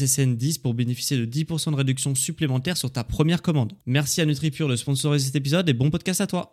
SSN10 0.00 0.60
pour 0.60 0.74
bénéficier 0.74 1.16
de 1.16 1.26
10% 1.26 1.72
de 1.72 1.76
réduction 1.76 2.14
supplémentaire 2.14 2.76
sur 2.76 2.90
ta 2.90 3.04
première 3.04 3.42
commande. 3.42 3.72
Merci 3.86 4.20
à 4.20 4.26
NutriPure 4.26 4.68
de 4.68 4.76
sponsoriser 4.76 5.26
cet 5.26 5.36
épisode 5.36 5.68
et 5.68 5.74
bon 5.74 5.90
podcast 5.90 6.20
à 6.20 6.26
toi. 6.26 6.52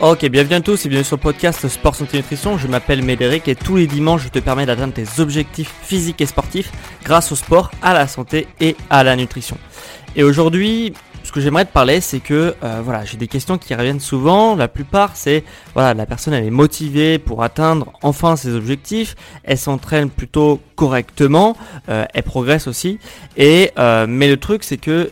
Ok, 0.00 0.24
bienvenue 0.26 0.54
à 0.54 0.60
tous 0.60 0.86
et 0.86 0.88
bienvenue 0.88 1.04
sur 1.04 1.16
le 1.16 1.22
podcast 1.22 1.66
Sport 1.66 1.96
Santé 1.96 2.18
Nutrition. 2.18 2.56
Je 2.56 2.68
m'appelle 2.68 3.02
Médéric 3.02 3.48
et 3.48 3.56
tous 3.56 3.74
les 3.74 3.88
dimanches 3.88 4.22
je 4.22 4.28
te 4.28 4.38
permets 4.38 4.64
d'atteindre 4.64 4.94
tes 4.94 5.20
objectifs 5.20 5.74
physiques 5.82 6.20
et 6.20 6.26
sportifs 6.26 6.70
grâce 7.02 7.32
au 7.32 7.34
sport, 7.34 7.72
à 7.82 7.94
la 7.94 8.06
santé 8.06 8.46
et 8.60 8.76
à 8.90 9.02
la 9.02 9.16
nutrition. 9.16 9.58
Et 10.14 10.22
aujourd'hui, 10.22 10.92
ce 11.28 11.32
que 11.32 11.42
j'aimerais 11.42 11.66
te 11.66 11.72
parler, 11.72 12.00
c'est 12.00 12.20
que 12.20 12.54
euh, 12.64 12.80
voilà, 12.82 13.04
j'ai 13.04 13.18
des 13.18 13.28
questions 13.28 13.58
qui 13.58 13.74
reviennent 13.74 14.00
souvent. 14.00 14.56
La 14.56 14.66
plupart, 14.66 15.14
c'est 15.14 15.44
voilà, 15.74 15.92
la 15.92 16.06
personne 16.06 16.32
elle 16.32 16.46
est 16.46 16.50
motivée 16.50 17.18
pour 17.18 17.42
atteindre 17.42 17.92
enfin 18.02 18.34
ses 18.34 18.54
objectifs. 18.54 19.14
Elle 19.44 19.58
s'entraîne 19.58 20.08
plutôt 20.08 20.58
correctement, 20.74 21.54
euh, 21.90 22.06
elle 22.14 22.22
progresse 22.22 22.66
aussi. 22.66 22.98
Et 23.36 23.72
euh, 23.78 24.06
mais 24.08 24.26
le 24.26 24.38
truc, 24.38 24.64
c'est 24.64 24.78
que 24.78 25.10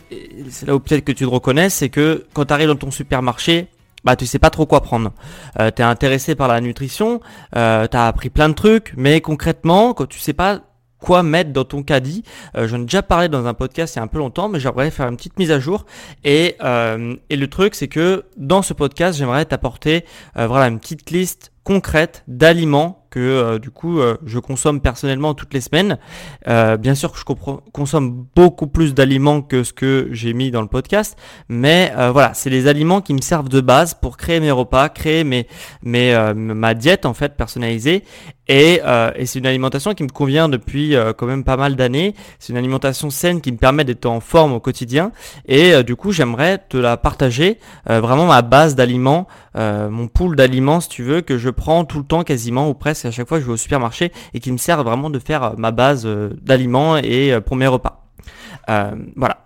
c'est 0.49 0.65
là 0.65 0.73
où 0.73 0.79
peut-être 0.79 1.05
que 1.05 1.11
tu 1.11 1.23
te 1.23 1.29
reconnais, 1.29 1.69
c'est 1.69 1.89
que 1.89 2.25
quand 2.33 2.45
tu 2.45 2.53
arrives 2.53 2.69
dans 2.69 2.75
ton 2.75 2.89
supermarché, 2.89 3.67
bah 4.03 4.15
tu 4.15 4.25
sais 4.25 4.39
pas 4.39 4.49
trop 4.49 4.65
quoi 4.65 4.81
prendre. 4.81 5.11
Euh, 5.59 5.69
tu 5.69 5.83
es 5.83 5.85
intéressé 5.85 6.33
par 6.33 6.47
la 6.47 6.61
nutrition, 6.61 7.21
euh, 7.55 7.85
tu 7.87 7.95
as 7.95 8.07
appris 8.07 8.31
plein 8.31 8.49
de 8.49 8.55
trucs, 8.55 8.91
mais 8.97 9.21
concrètement, 9.21 9.93
quand 9.93 10.07
tu 10.07 10.17
sais 10.17 10.33
pas 10.33 10.61
quoi 10.99 11.23
mettre 11.23 11.51
dans 11.51 11.65
ton 11.65 11.83
caddie, 11.83 12.23
euh, 12.55 12.67
j'en 12.67 12.81
ai 12.81 12.85
déjà 12.85 13.01
parlé 13.01 13.29
dans 13.29 13.45
un 13.45 13.53
podcast 13.53 13.95
il 13.95 13.97
y 13.97 13.99
a 13.99 14.03
un 14.03 14.07
peu 14.07 14.17
longtemps, 14.17 14.49
mais 14.49 14.59
j'aimerais 14.59 14.91
faire 14.91 15.07
une 15.07 15.17
petite 15.17 15.37
mise 15.39 15.51
à 15.51 15.59
jour. 15.59 15.85
Et, 16.23 16.55
euh, 16.63 17.15
et 17.29 17.35
le 17.35 17.47
truc, 17.47 17.75
c'est 17.75 17.87
que 17.87 18.25
dans 18.35 18.61
ce 18.61 18.73
podcast, 18.73 19.17
j'aimerais 19.17 19.45
t'apporter 19.45 20.05
voilà 20.35 20.67
une 20.67 20.79
petite 20.79 21.09
liste 21.11 21.51
concrète 21.67 22.23
d'aliments 22.29 23.07
que 23.09 23.19
euh, 23.19 23.59
du 23.59 23.71
coup 23.71 23.99
euh, 23.99 24.15
je 24.25 24.39
consomme 24.39 24.79
personnellement 24.79 25.33
toutes 25.33 25.53
les 25.53 25.59
semaines. 25.59 25.97
Euh, 26.47 26.77
bien 26.77 26.95
sûr 26.95 27.11
que 27.11 27.19
je 27.19 27.25
consomme 27.73 28.25
beaucoup 28.35 28.67
plus 28.67 28.93
d'aliments 28.93 29.41
que 29.41 29.63
ce 29.63 29.73
que 29.73 30.07
j'ai 30.11 30.31
mis 30.33 30.49
dans 30.49 30.61
le 30.61 30.67
podcast, 30.67 31.17
mais 31.49 31.91
voilà, 32.13 32.33
c'est 32.33 32.49
les 32.49 32.67
aliments 32.67 33.01
qui 33.01 33.13
me 33.13 33.21
servent 33.21 33.49
de 33.49 33.59
base 33.59 33.93
pour 33.93 34.15
créer 34.15 34.39
mes 34.39 34.51
repas, 34.51 34.87
créer 34.87 35.23
mes, 35.25 35.47
mes 35.83 36.15
ma 36.33 36.73
diète 36.73 37.05
en 37.05 37.13
fait 37.13 37.35
personnalisée. 37.35 38.03
Et, 38.49 38.79
et 39.15 39.25
c'est 39.25 39.39
une 39.39 39.45
alimentation 39.45 39.93
qui 39.93 40.03
me 40.03 40.09
convient 40.09 40.47
depuis 40.47 40.95
quand 41.17 41.25
même 41.25 41.43
pas 41.43 41.57
mal 41.57 41.75
d'années. 41.75 42.13
C'est 42.39 42.53
une 42.53 42.57
alimentation 42.57 43.09
saine 43.09 43.41
qui 43.41 43.51
me 43.51 43.57
permet 43.57 43.83
d'être 43.83 44.05
en 44.05 44.19
forme 44.21 44.53
au 44.53 44.59
quotidien. 44.59 45.11
Et 45.47 45.83
du 45.83 45.95
coup, 45.95 46.11
j'aimerais 46.11 46.59
te 46.69 46.77
la 46.77 46.95
partager. 46.97 47.59
vraiment 47.85 48.25
ma 48.25 48.41
base 48.41 48.75
d'aliments, 48.75 49.27
mon 49.57 50.07
pool 50.07 50.35
d'aliments, 50.35 50.79
si 50.79 50.89
tu 50.89 51.03
veux, 51.03 51.21
que 51.21 51.37
je 51.37 51.49
prends 51.49 51.85
tout 51.85 51.99
le 51.99 52.05
temps 52.05 52.23
quasiment 52.23 52.69
ou 52.69 52.73
presque 52.73 53.05
à 53.05 53.11
chaque 53.11 53.27
fois 53.27 53.37
que 53.37 53.43
je 53.43 53.47
vais 53.47 53.53
au 53.53 53.57
supermarché 53.57 54.11
et 54.33 54.39
qui 54.39 54.51
me 54.51 54.57
sert 54.57 54.83
vraiment 54.83 55.09
de 55.09 55.19
faire 55.19 55.43
euh, 55.43 55.53
ma 55.57 55.71
base 55.71 56.03
euh, 56.05 56.29
d'aliments 56.41 56.97
et 56.97 57.33
euh, 57.33 57.41
pour 57.41 57.55
mes 57.55 57.67
repas. 57.67 58.05
voilà. 59.15 59.43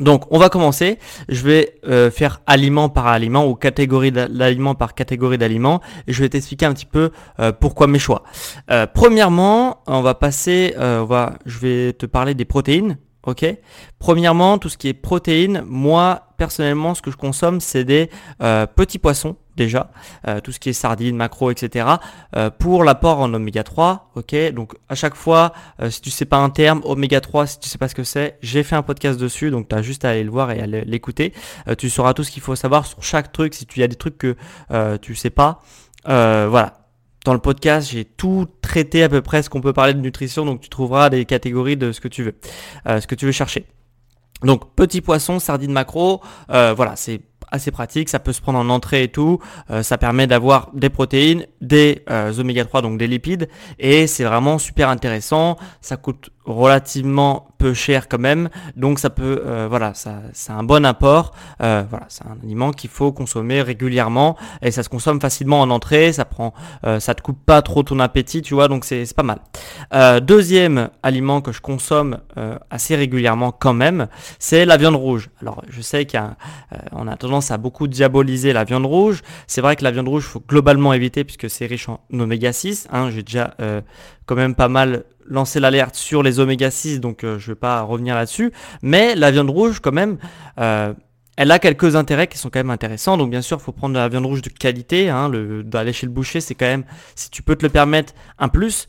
Donc 0.00 0.24
on 0.30 0.38
va 0.38 0.48
commencer. 0.48 0.98
Je 1.28 1.42
vais 1.44 1.74
faire 2.10 2.40
aliment 2.46 2.88
par 2.88 3.06
aliment 3.06 3.46
ou 3.46 3.54
catégorie 3.54 4.10
d'aliment 4.10 4.74
par 4.74 4.94
catégorie 4.94 5.38
d'aliments 5.38 5.80
et 6.08 6.12
je 6.12 6.22
vais 6.22 6.28
t'expliquer 6.28 6.66
un 6.66 6.72
petit 6.72 6.86
peu 6.86 7.12
pourquoi 7.60 7.86
mes 7.86 8.00
choix. 8.00 8.24
premièrement, 8.94 9.82
on 9.86 10.00
va 10.00 10.14
passer, 10.14 10.74
on 10.76 11.04
va, 11.04 11.34
je 11.46 11.58
vais 11.58 11.92
te 11.92 12.06
parler 12.06 12.34
des 12.34 12.46
protéines. 12.46 12.96
Ok? 13.24 13.46
Premièrement, 14.00 14.58
tout 14.58 14.68
ce 14.68 14.76
qui 14.76 14.88
est 14.88 14.94
protéines, 14.94 15.62
moi 15.66 16.31
personnellement, 16.42 16.94
ce 16.94 17.02
que 17.02 17.12
je 17.12 17.16
consomme, 17.16 17.60
c'est 17.60 17.84
des 17.84 18.10
petits 18.74 18.98
poissons 18.98 19.36
déjà, 19.56 19.90
euh, 20.28 20.40
tout 20.40 20.52
ce 20.52 20.58
qui 20.58 20.70
est 20.70 20.72
sardines, 20.72 21.16
macro, 21.16 21.50
etc. 21.50 21.86
Euh, 22.36 22.50
pour 22.50 22.84
l'apport 22.84 23.20
en 23.20 23.32
oméga 23.34 23.62
3, 23.62 24.10
ok? 24.14 24.34
Donc 24.52 24.74
à 24.88 24.94
chaque 24.94 25.14
fois, 25.14 25.52
euh, 25.80 25.90
si 25.90 26.00
tu 26.00 26.10
sais 26.10 26.24
pas 26.24 26.38
un 26.38 26.50
terme, 26.50 26.80
oméga 26.84 27.20
3, 27.20 27.46
si 27.46 27.60
tu 27.60 27.68
sais 27.68 27.78
pas 27.78 27.88
ce 27.88 27.94
que 27.94 28.04
c'est, 28.04 28.38
j'ai 28.42 28.62
fait 28.62 28.76
un 28.76 28.82
podcast 28.82 29.18
dessus, 29.18 29.50
donc 29.50 29.68
tu 29.68 29.74
as 29.74 29.82
juste 29.82 30.04
à 30.04 30.10
aller 30.10 30.24
le 30.24 30.30
voir 30.30 30.50
et 30.50 30.60
à 30.60 30.66
l'écouter. 30.66 31.32
tu 31.78 31.90
sauras 31.90 32.14
tout 32.14 32.24
ce 32.24 32.30
qu'il 32.30 32.42
faut 32.42 32.56
savoir 32.56 32.86
sur 32.86 33.02
chaque 33.02 33.32
truc. 33.32 33.54
Si 33.54 33.66
tu 33.66 33.80
y 33.80 33.82
a 33.82 33.88
des 33.88 33.96
trucs 33.96 34.18
que 34.18 34.36
tu 35.00 35.14
sais 35.14 35.30
pas, 35.30 35.62
voilà. 36.04 36.78
Dans 37.24 37.34
le 37.34 37.38
podcast, 37.38 37.88
j'ai 37.92 38.04
tout 38.04 38.48
traité 38.62 39.04
à 39.04 39.08
peu 39.08 39.22
près 39.22 39.44
ce 39.44 39.50
qu'on 39.50 39.60
peut 39.60 39.72
parler 39.72 39.94
de 39.94 40.00
nutrition, 40.00 40.44
donc 40.44 40.60
tu 40.60 40.68
trouveras 40.68 41.08
des 41.08 41.24
catégories 41.24 41.76
de 41.76 41.92
ce 41.92 42.00
que 42.00 42.08
tu 42.08 42.24
veux, 42.24 42.34
ce 42.86 43.06
que 43.06 43.14
tu 43.14 43.26
veux 43.26 43.32
chercher. 43.32 43.66
Donc 44.44 44.74
petit 44.74 45.00
poisson, 45.00 45.38
sardines 45.38 45.72
macro, 45.72 46.20
voilà, 46.48 46.96
c'est 46.96 47.20
assez 47.50 47.70
pratique, 47.70 48.08
ça 48.08 48.18
peut 48.18 48.32
se 48.32 48.40
prendre 48.40 48.58
en 48.58 48.68
entrée 48.68 49.04
et 49.04 49.08
tout, 49.08 49.38
euh, 49.70 49.82
ça 49.82 49.98
permet 49.98 50.26
d'avoir 50.26 50.70
des 50.74 50.90
protéines, 50.90 51.46
des 51.60 52.02
euh, 52.10 52.32
oméga 52.38 52.64
3 52.64 52.82
donc 52.82 52.98
des 52.98 53.06
lipides 53.06 53.48
et 53.78 54.06
c'est 54.06 54.24
vraiment 54.24 54.58
super 54.58 54.88
intéressant, 54.88 55.56
ça 55.80 55.96
coûte 55.96 56.30
relativement 56.44 57.48
peu 57.62 57.74
cher 57.74 58.08
quand 58.08 58.18
même, 58.18 58.48
donc 58.74 58.98
ça 58.98 59.08
peut, 59.08 59.40
euh, 59.46 59.68
voilà, 59.70 59.94
ça, 59.94 60.14
c'est 60.32 60.50
un 60.50 60.64
bon 60.64 60.84
apport. 60.84 61.32
Euh, 61.62 61.84
voilà, 61.88 62.06
c'est 62.08 62.26
un 62.26 62.36
aliment 62.42 62.72
qu'il 62.72 62.90
faut 62.90 63.12
consommer 63.12 63.62
régulièrement 63.62 64.36
et 64.62 64.72
ça 64.72 64.82
se 64.82 64.88
consomme 64.88 65.20
facilement 65.20 65.60
en 65.60 65.70
entrée. 65.70 66.12
Ça 66.12 66.24
prend, 66.24 66.52
euh, 66.84 66.98
ça 66.98 67.14
te 67.14 67.22
coupe 67.22 67.38
pas 67.46 67.62
trop 67.62 67.84
ton 67.84 68.00
appétit, 68.00 68.42
tu 68.42 68.54
vois, 68.54 68.66
donc 68.66 68.84
c'est, 68.84 69.06
c'est 69.06 69.16
pas 69.16 69.22
mal. 69.22 69.38
deuxième 70.22 70.90
aliment 71.04 71.40
que 71.40 71.52
je 71.52 71.60
consomme 71.60 72.18
assez 72.70 72.96
régulièrement 72.96 73.52
quand 73.52 73.74
même, 73.74 74.08
c'est 74.40 74.64
la 74.64 74.76
viande 74.76 74.96
rouge. 74.96 75.30
Alors, 75.40 75.62
je 75.68 75.80
sais 75.80 76.04
qu'on 76.06 76.18
a, 77.06 77.12
a 77.12 77.16
tendance 77.16 77.31
à 77.40 77.58
beaucoup 77.58 77.88
diaboliser 77.88 78.52
la 78.52 78.64
viande 78.64 78.86
rouge. 78.86 79.22
C'est 79.46 79.60
vrai 79.60 79.76
que 79.76 79.84
la 79.84 79.90
viande 79.90 80.08
rouge, 80.08 80.24
faut 80.24 80.42
globalement 80.46 80.92
éviter 80.92 81.24
puisque 81.24 81.48
c'est 81.48 81.66
riche 81.66 81.88
en 81.88 82.00
oméga 82.12 82.52
6. 82.52 82.88
Hein, 82.92 83.10
j'ai 83.10 83.22
déjà 83.22 83.54
quand 84.26 84.36
même 84.36 84.54
pas 84.54 84.68
mal 84.68 85.04
lancé 85.26 85.60
l'alerte 85.60 85.94
sur 85.94 86.22
les 86.22 86.40
oméga 86.40 86.70
6, 86.70 87.00
donc 87.00 87.24
euh, 87.24 87.38
je 87.38 87.52
vais 87.52 87.56
pas 87.56 87.82
revenir 87.82 88.14
là-dessus. 88.14 88.52
Mais 88.82 89.14
la 89.14 89.30
viande 89.30 89.50
rouge, 89.50 89.80
quand 89.80 89.92
même, 89.92 90.18
euh, 90.58 90.92
elle 91.36 91.50
a 91.50 91.58
quelques 91.58 91.96
intérêts 91.96 92.26
qui 92.26 92.38
sont 92.38 92.50
quand 92.50 92.60
même 92.60 92.70
intéressants. 92.70 93.16
Donc 93.16 93.30
bien 93.30 93.42
sûr, 93.42 93.60
faut 93.60 93.72
prendre 93.72 93.94
de 93.94 93.98
la 93.98 94.08
viande 94.08 94.26
rouge 94.26 94.42
de 94.42 94.50
qualité. 94.50 95.08
Hein, 95.08 95.30
d'aller 95.64 95.92
chez 95.92 96.06
le 96.06 96.12
boucher, 96.12 96.40
c'est 96.40 96.54
quand 96.54 96.66
même, 96.66 96.84
si 97.14 97.30
tu 97.30 97.42
peux 97.42 97.56
te 97.56 97.64
le 97.64 97.70
permettre, 97.70 98.14
un 98.38 98.48
plus. 98.48 98.86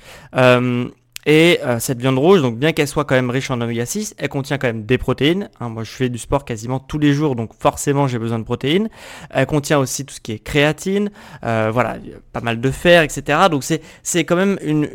Euh, 1.28 1.32
et 1.34 1.60
euh, 1.64 1.80
cette 1.80 2.00
viande 2.00 2.18
rouge, 2.18 2.42
donc 2.42 2.58
bien 2.58 2.72
qu'elle 2.74 2.88
soit 2.88 3.06
quand 3.06 3.16
même 3.16 3.30
riche 3.30 3.52
en 3.52 3.60
oméga 3.60 3.86
6, 3.86 4.16
elle 4.18 4.30
contient 4.30 4.58
quand 4.58 4.68
même 4.68 4.86
des 4.86 4.98
protéines. 4.98 5.50
Hein. 5.60 5.70
moi, 5.70 5.84
je 5.84 5.92
fais 5.92 6.10
du 6.10 6.18
sport 6.18 6.46
quasiment 6.46 6.80
tous 6.80 7.00
les 7.00 7.14
jours, 7.14 7.36
donc 7.36 7.52
forcément, 7.58 8.08
j'ai 8.08 8.20
besoin 8.20 8.40
de 8.40 8.44
protéines. 8.44 8.90
Elle 9.30 9.46
contient 9.46 9.80
aussi 9.80 10.06
tout 10.06 10.14
ce 10.14 10.22
qui 10.22 10.34
est 10.34 10.40
créatine, 10.40 11.12
euh, 11.44 11.70
voilà, 11.72 11.98
pas 12.32 12.42
mal 12.42 12.62
de 12.62 12.72
fer, 12.72 13.04
etc. 13.04 13.40
Donc 13.50 13.64
c'est 13.64 13.82
c'est 14.04 14.24
quand 14.26 14.36
même 14.36 14.58
une, 14.64 14.88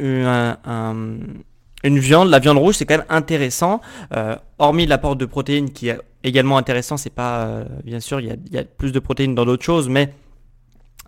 une, 1.84 1.98
viande. 1.98 2.28
La 2.28 2.38
viande 2.38 2.58
rouge, 2.58 2.76
c'est 2.76 2.86
quand 2.86 2.98
même 2.98 3.06
intéressant. 3.08 3.80
Euh, 4.14 4.36
hormis 4.58 4.86
l'apport 4.86 5.16
de 5.16 5.26
protéines 5.26 5.70
qui 5.70 5.88
est 5.88 5.98
également 6.24 6.56
intéressant, 6.56 6.96
c'est 6.96 7.10
pas 7.10 7.64
bien 7.84 8.00
sûr, 8.00 8.20
il 8.20 8.26
y 8.26 8.30
a, 8.30 8.36
y 8.50 8.58
a 8.58 8.64
plus 8.64 8.92
de 8.92 8.98
protéines 8.98 9.34
dans 9.34 9.44
d'autres 9.44 9.64
choses, 9.64 9.88
mais 9.88 10.12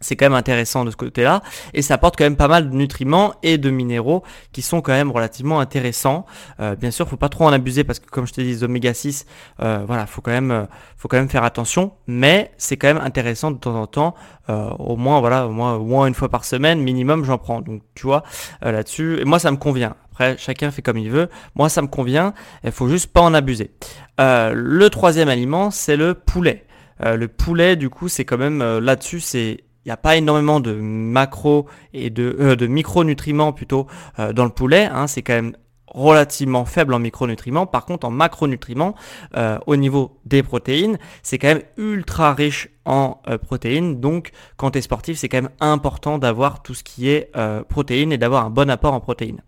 c'est 0.00 0.16
quand 0.16 0.26
même 0.26 0.34
intéressant 0.34 0.84
de 0.84 0.90
ce 0.90 0.96
côté-là 0.96 1.42
et 1.74 1.82
ça 1.82 1.94
apporte 1.94 2.16
quand 2.16 2.24
même 2.24 2.36
pas 2.36 2.48
mal 2.48 2.70
de 2.70 2.74
nutriments 2.74 3.34
et 3.42 3.58
de 3.58 3.70
minéraux 3.70 4.22
qui 4.52 4.62
sont 4.62 4.80
quand 4.80 4.92
même 4.92 5.10
relativement 5.10 5.60
intéressants. 5.60 6.26
Euh, 6.58 6.74
bien 6.74 6.90
sûr, 6.90 7.08
faut 7.08 7.16
pas 7.16 7.28
trop 7.28 7.44
en 7.44 7.52
abuser 7.52 7.84
parce 7.84 7.98
que 7.98 8.08
comme 8.08 8.26
je 8.26 8.32
te 8.32 8.40
dis, 8.40 8.64
oméga 8.64 8.94
6, 8.94 9.26
euh, 9.60 9.84
voilà, 9.86 10.06
faut 10.06 10.20
quand 10.20 10.30
même, 10.30 10.50
euh, 10.50 10.64
faut 10.96 11.08
quand 11.08 11.18
même 11.18 11.28
faire 11.28 11.44
attention. 11.44 11.92
Mais 12.06 12.50
c'est 12.56 12.76
quand 12.76 12.88
même 12.88 13.02
intéressant 13.02 13.50
de 13.50 13.58
temps 13.58 13.74
en 13.74 13.86
temps, 13.86 14.14
euh, 14.48 14.70
au 14.78 14.96
moins 14.96 15.20
voilà, 15.20 15.46
au 15.46 15.52
moins, 15.52 16.06
une 16.06 16.14
fois 16.14 16.28
par 16.28 16.44
semaine 16.44 16.80
minimum, 16.80 17.24
j'en 17.24 17.38
prends. 17.38 17.60
Donc 17.60 17.82
tu 17.94 18.06
vois 18.06 18.22
là-dessus, 18.62 19.20
et 19.20 19.24
moi 19.24 19.38
ça 19.38 19.50
me 19.50 19.56
convient. 19.56 19.94
Après, 20.12 20.36
chacun 20.38 20.70
fait 20.70 20.82
comme 20.82 20.98
il 20.98 21.10
veut. 21.10 21.28
Moi, 21.54 21.70
ça 21.70 21.80
me 21.80 21.86
convient. 21.86 22.34
Il 22.62 22.72
faut 22.72 22.88
juste 22.88 23.10
pas 23.10 23.22
en 23.22 23.32
abuser. 23.32 23.70
le 24.18 24.88
troisième 24.88 25.28
aliment, 25.28 25.70
c'est 25.70 25.96
le 25.96 26.12
poulet. 26.14 26.66
le 27.00 27.26
poulet, 27.26 27.76
du 27.76 27.88
coup, 27.88 28.08
c'est 28.08 28.26
quand 28.26 28.36
même 28.36 28.62
là-dessus, 28.80 29.20
c'est 29.20 29.64
il 29.84 29.88
n'y 29.88 29.92
a 29.92 29.96
pas 29.96 30.16
énormément 30.16 30.60
de 30.60 30.74
macro 30.74 31.66
et 31.94 32.10
de, 32.10 32.36
euh, 32.38 32.56
de 32.56 32.66
micronutriments 32.66 33.52
plutôt 33.52 33.86
euh, 34.18 34.32
dans 34.32 34.44
le 34.44 34.50
poulet. 34.50 34.84
Hein, 34.84 35.06
c'est 35.06 35.22
quand 35.22 35.34
même 35.34 35.56
relativement 35.86 36.64
faible 36.66 36.94
en 36.94 36.98
micronutriments. 36.98 37.66
Par 37.66 37.84
contre, 37.84 38.06
en 38.06 38.10
macronutriments, 38.10 38.94
euh, 39.36 39.58
au 39.66 39.76
niveau 39.76 40.20
des 40.24 40.42
protéines, 40.42 40.98
c'est 41.22 41.38
quand 41.38 41.48
même 41.48 41.62
ultra 41.78 42.32
riche 42.34 42.68
en 42.84 43.20
protéines. 43.42 44.00
Donc, 44.00 44.30
quand 44.56 44.72
tu 44.72 44.78
es 44.78 44.82
sportif, 44.82 45.18
c'est 45.18 45.28
quand 45.28 45.38
même 45.38 45.50
important 45.58 46.18
d'avoir 46.18 46.62
tout 46.62 46.74
ce 46.74 46.84
qui 46.84 47.08
est 47.08 47.32
protéines 47.68 48.12
et 48.12 48.18
d'avoir 48.18 48.44
un 48.44 48.50
bon 48.50 48.70
apport 48.70 48.94
en 48.94 49.00
protéines. 49.00 49.42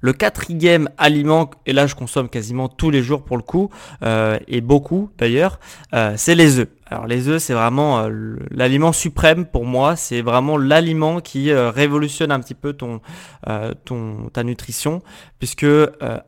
Le 0.00 0.12
quatrième 0.12 0.88
aliment, 0.96 1.50
et 1.66 1.72
là 1.72 1.86
je 1.86 1.94
consomme 1.94 2.28
quasiment 2.28 2.68
tous 2.68 2.90
les 2.90 3.02
jours 3.02 3.24
pour 3.24 3.36
le 3.36 3.42
coup, 3.42 3.70
euh, 4.02 4.38
et 4.46 4.60
beaucoup 4.60 5.10
d'ailleurs, 5.18 5.58
euh, 5.94 6.14
c'est 6.16 6.34
les 6.34 6.60
œufs. 6.60 6.68
Alors 6.90 7.06
les 7.06 7.28
œufs, 7.28 7.42
c'est 7.42 7.54
vraiment 7.54 8.00
euh, 8.00 8.36
l'aliment 8.50 8.92
suprême 8.92 9.46
pour 9.46 9.64
moi. 9.64 9.96
C'est 9.96 10.22
vraiment 10.22 10.56
l'aliment 10.56 11.20
qui 11.20 11.52
révolutionne 11.52 12.30
un 12.30 12.40
petit 12.40 12.54
peu 12.54 12.72
ton, 12.72 13.00
ton 13.84 14.28
ta 14.32 14.42
nutrition, 14.44 15.02
puisque 15.38 15.66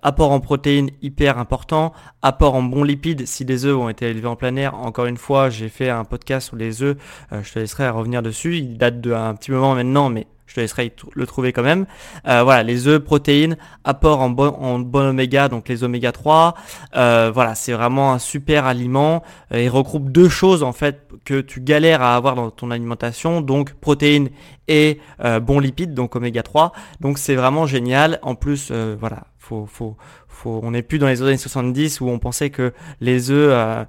apport 0.03 0.33
en 0.33 0.41
protéines 0.41 0.91
hyper 1.03 1.39
important, 1.39 1.93
apport 2.23 2.55
en 2.55 2.63
bons 2.63 2.85
lipides. 2.85 3.27
Si 3.27 3.45
les 3.45 3.65
œufs 3.65 3.77
ont 3.77 3.89
été 3.89 4.07
élevés 4.07 4.29
en 4.29 4.37
plein 4.37 4.57
air, 4.57 4.75
encore 4.75 5.07
une 5.07 5.17
fois, 5.17 5.51
j'ai 5.51 5.69
fait 5.69 5.91
un 5.91 6.05
podcast 6.05 6.49
sur 6.49 6.57
les 6.57 6.83
œufs. 6.83 6.97
je 7.31 7.53
te 7.53 7.59
laisserai 7.59 7.89
revenir 7.89 8.23
dessus. 8.23 8.57
Il 8.57 8.77
date 8.79 9.01
d'un 9.01 9.35
petit 9.35 9.51
moment 9.51 9.75
maintenant, 9.75 10.09
mais 10.09 10.27
je 10.51 10.57
te 10.57 10.61
laisserai 10.61 10.93
le 11.15 11.27
trouver 11.27 11.53
quand 11.53 11.63
même. 11.63 11.87
Euh, 12.27 12.43
voilà, 12.43 12.65
les 12.65 12.89
œufs, 12.89 12.99
protéines, 12.99 13.57
apport 13.85 14.21
en 14.21 14.31
bon, 14.31 14.49
en 14.49 14.81
bon 14.81 15.07
oméga, 15.07 15.49
donc 15.49 15.69
les 15.69 15.85
oméga 15.85 16.11
3. 16.11 16.55
Euh, 16.97 17.31
voilà, 17.33 17.55
c'est 17.55 17.73
vraiment 17.73 18.13
un 18.13 18.19
super 18.19 18.67
aliment. 18.67 19.23
Euh, 19.55 19.63
il 19.63 19.69
regroupe 19.69 20.11
deux 20.11 20.29
choses 20.29 20.65
en 20.65 20.73
fait 20.73 21.07
que 21.25 21.41
tu 21.41 21.61
galères 21.61 22.03
à 22.03 22.17
avoir 22.17 22.35
dans 22.35 22.51
ton 22.51 22.73
alimentation, 22.73 23.41
donc 23.41 23.75
protéines 23.75 24.31
et 24.67 25.01
bons 25.43 25.59
lipides, 25.59 25.95
donc 25.95 26.17
oméga 26.17 26.43
3. 26.43 26.73
Donc 27.01 27.19
c'est 27.19 27.35
vraiment 27.35 27.67
génial. 27.67 28.19
En 28.23 28.35
plus, 28.35 28.73
voilà, 28.73 29.25
faut, 29.39 29.67
faut, 29.67 29.97
faut, 30.29 30.61
on 30.63 30.73
n'est 30.73 30.83
plus 30.83 30.99
dans 30.99 31.09
les 31.09 31.23
années 31.23 31.37
70 31.37 32.01
où 32.01 32.09
on 32.09 32.19
pensait 32.19 32.51
que 32.51 32.73
les 33.01 33.31
œufs 33.31 33.87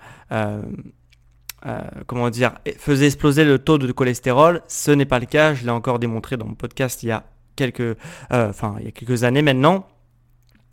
euh, 1.67 1.79
comment 2.07 2.29
dire, 2.31 2.53
faisait 2.79 3.05
exploser 3.05 3.43
le 3.43 3.59
taux 3.59 3.77
de 3.77 3.91
cholestérol. 3.91 4.61
Ce 4.67 4.89
n'est 4.89 5.05
pas 5.05 5.19
le 5.19 5.27
cas. 5.27 5.53
Je 5.53 5.63
l'ai 5.63 5.69
encore 5.69 5.99
démontré 5.99 6.37
dans 6.37 6.45
mon 6.45 6.55
podcast 6.55 7.03
il 7.03 7.09
y 7.09 7.11
a 7.11 7.23
quelques, 7.55 7.81
euh, 7.81 7.95
enfin, 8.31 8.75
il 8.79 8.85
y 8.85 8.87
a 8.87 8.91
quelques 8.91 9.23
années 9.23 9.41
maintenant. 9.43 9.85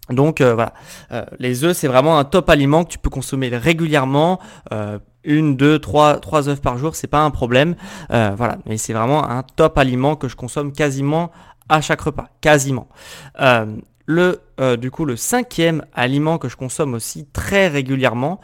Donc 0.08 0.40
euh, 0.40 0.54
voilà, 0.54 0.72
les 1.38 1.64
œufs 1.64 1.76
c'est 1.76 1.86
vraiment 1.86 2.18
un 2.18 2.24
top 2.24 2.48
aliment 2.48 2.84
que 2.84 2.92
tu 2.92 2.98
peux 2.98 3.10
consommer 3.10 3.48
régulièrement, 3.48 4.40
une, 5.22 5.54
deux, 5.54 5.78
trois, 5.78 6.18
trois 6.18 6.48
œufs 6.48 6.62
par 6.62 6.78
jour, 6.78 6.96
c'est 6.96 7.08
pas 7.08 7.20
un 7.20 7.30
problème. 7.30 7.76
voilà, 8.08 8.56
mais 8.64 8.78
c'est 8.78 8.94
vraiment 8.94 9.28
un 9.28 9.42
top 9.42 9.76
aliment 9.76 10.16
que 10.16 10.26
je 10.26 10.34
consomme 10.34 10.72
quasiment 10.72 11.30
à 11.68 11.82
chaque 11.82 12.00
repas, 12.00 12.30
quasiment. 12.40 12.88
le 14.06 14.40
du 14.78 14.90
coup 14.90 15.04
le 15.04 15.16
cinquième 15.16 15.84
aliment 15.92 16.38
que 16.38 16.48
je 16.48 16.56
consomme 16.56 16.94
aussi 16.94 17.26
très 17.26 17.68
régulièrement, 17.68 18.40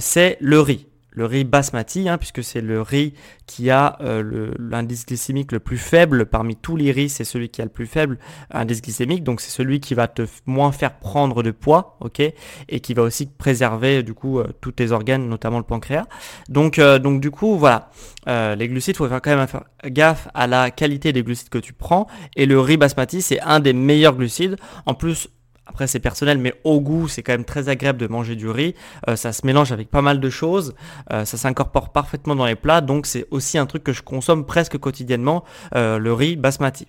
c'est 0.00 0.36
le 0.40 0.60
riz 0.60 0.88
le 1.18 1.26
riz 1.26 1.42
basmati, 1.42 2.08
hein, 2.08 2.16
puisque 2.16 2.44
c'est 2.44 2.60
le 2.60 2.80
riz 2.80 3.12
qui 3.46 3.70
a 3.70 3.98
euh, 4.00 4.52
l'indice 4.56 5.04
glycémique 5.04 5.50
le 5.50 5.58
plus 5.58 5.76
faible 5.76 6.26
parmi 6.26 6.54
tous 6.54 6.76
les 6.76 6.92
riz, 6.92 7.08
c'est 7.08 7.24
celui 7.24 7.48
qui 7.48 7.60
a 7.60 7.64
le 7.64 7.70
plus 7.70 7.86
faible 7.86 8.18
indice 8.52 8.80
glycémique, 8.80 9.24
donc 9.24 9.40
c'est 9.40 9.50
celui 9.50 9.80
qui 9.80 9.94
va 9.94 10.06
te 10.06 10.22
moins 10.46 10.70
faire 10.70 10.94
prendre 10.98 11.42
de 11.42 11.50
poids, 11.50 11.96
ok, 12.00 12.20
et 12.20 12.80
qui 12.80 12.94
va 12.94 13.02
aussi 13.02 13.26
préserver 13.26 14.04
du 14.04 14.14
coup 14.14 14.38
euh, 14.38 14.46
tous 14.60 14.70
tes 14.70 14.92
organes, 14.92 15.28
notamment 15.28 15.58
le 15.58 15.64
pancréas. 15.64 16.06
Donc, 16.48 16.78
euh, 16.78 17.00
donc 17.00 17.20
du 17.20 17.32
coup, 17.32 17.58
voilà, 17.58 17.90
les 18.26 18.68
glucides, 18.68 18.96
faut 18.96 19.08
faire 19.08 19.22
quand 19.22 19.34
même 19.34 19.46
gaffe 19.86 20.28
à 20.34 20.46
la 20.46 20.70
qualité 20.70 21.12
des 21.12 21.24
glucides 21.24 21.48
que 21.48 21.58
tu 21.58 21.72
prends, 21.72 22.06
et 22.36 22.46
le 22.46 22.60
riz 22.60 22.76
basmati, 22.76 23.22
c'est 23.22 23.40
un 23.40 23.58
des 23.58 23.72
meilleurs 23.72 24.14
glucides. 24.14 24.56
En 24.86 24.94
plus, 24.94 25.30
après, 25.68 25.86
c'est 25.86 26.00
personnel, 26.00 26.38
mais 26.38 26.54
au 26.64 26.80
goût, 26.80 27.08
c'est 27.08 27.22
quand 27.22 27.32
même 27.32 27.44
très 27.44 27.68
agréable 27.68 27.98
de 27.98 28.06
manger 28.06 28.36
du 28.36 28.48
riz. 28.48 28.74
Euh, 29.08 29.16
ça 29.16 29.32
se 29.32 29.46
mélange 29.46 29.70
avec 29.70 29.90
pas 29.90 30.02
mal 30.02 30.18
de 30.18 30.30
choses. 30.30 30.74
Euh, 31.12 31.24
ça 31.24 31.36
s'incorpore 31.36 31.90
parfaitement 31.92 32.34
dans 32.34 32.46
les 32.46 32.56
plats. 32.56 32.80
Donc, 32.80 33.06
c'est 33.06 33.26
aussi 33.30 33.58
un 33.58 33.66
truc 33.66 33.84
que 33.84 33.92
je 33.92 34.02
consomme 34.02 34.46
presque 34.46 34.78
quotidiennement, 34.78 35.44
euh, 35.74 35.98
le 35.98 36.12
riz 36.12 36.36
basmati. 36.36 36.86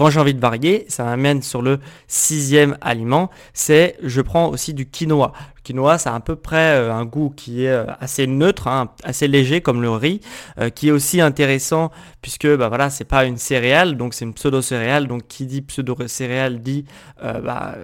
Quand 0.00 0.08
j'ai 0.08 0.18
envie 0.18 0.32
de 0.32 0.40
varier, 0.40 0.86
ça 0.88 1.04
m'amène 1.04 1.42
sur 1.42 1.60
le 1.60 1.78
sixième 2.08 2.78
aliment, 2.80 3.28
c'est 3.52 3.98
je 4.02 4.22
prends 4.22 4.48
aussi 4.48 4.72
du 4.72 4.88
quinoa. 4.88 5.34
Le 5.56 5.60
quinoa, 5.62 5.98
ça 5.98 6.14
a 6.14 6.16
à 6.16 6.20
peu 6.20 6.36
près 6.36 6.70
euh, 6.70 6.90
un 6.90 7.04
goût 7.04 7.28
qui 7.36 7.66
est 7.66 7.68
euh, 7.68 7.84
assez 8.00 8.26
neutre, 8.26 8.66
hein, 8.66 8.92
assez 9.04 9.28
léger 9.28 9.60
comme 9.60 9.82
le 9.82 9.90
riz, 9.90 10.22
euh, 10.58 10.70
qui 10.70 10.88
est 10.88 10.90
aussi 10.90 11.20
intéressant 11.20 11.90
puisque 12.22 12.48
bah 12.48 12.68
voilà, 12.68 12.88
c'est 12.88 13.04
pas 13.04 13.26
une 13.26 13.36
céréale, 13.36 13.98
donc 13.98 14.14
c'est 14.14 14.24
une 14.24 14.32
pseudo 14.32 14.62
céréale. 14.62 15.06
Donc 15.06 15.26
qui 15.28 15.44
dit 15.44 15.60
pseudo 15.60 15.94
céréale 16.06 16.62
dit 16.62 16.86
bah, 17.22 17.74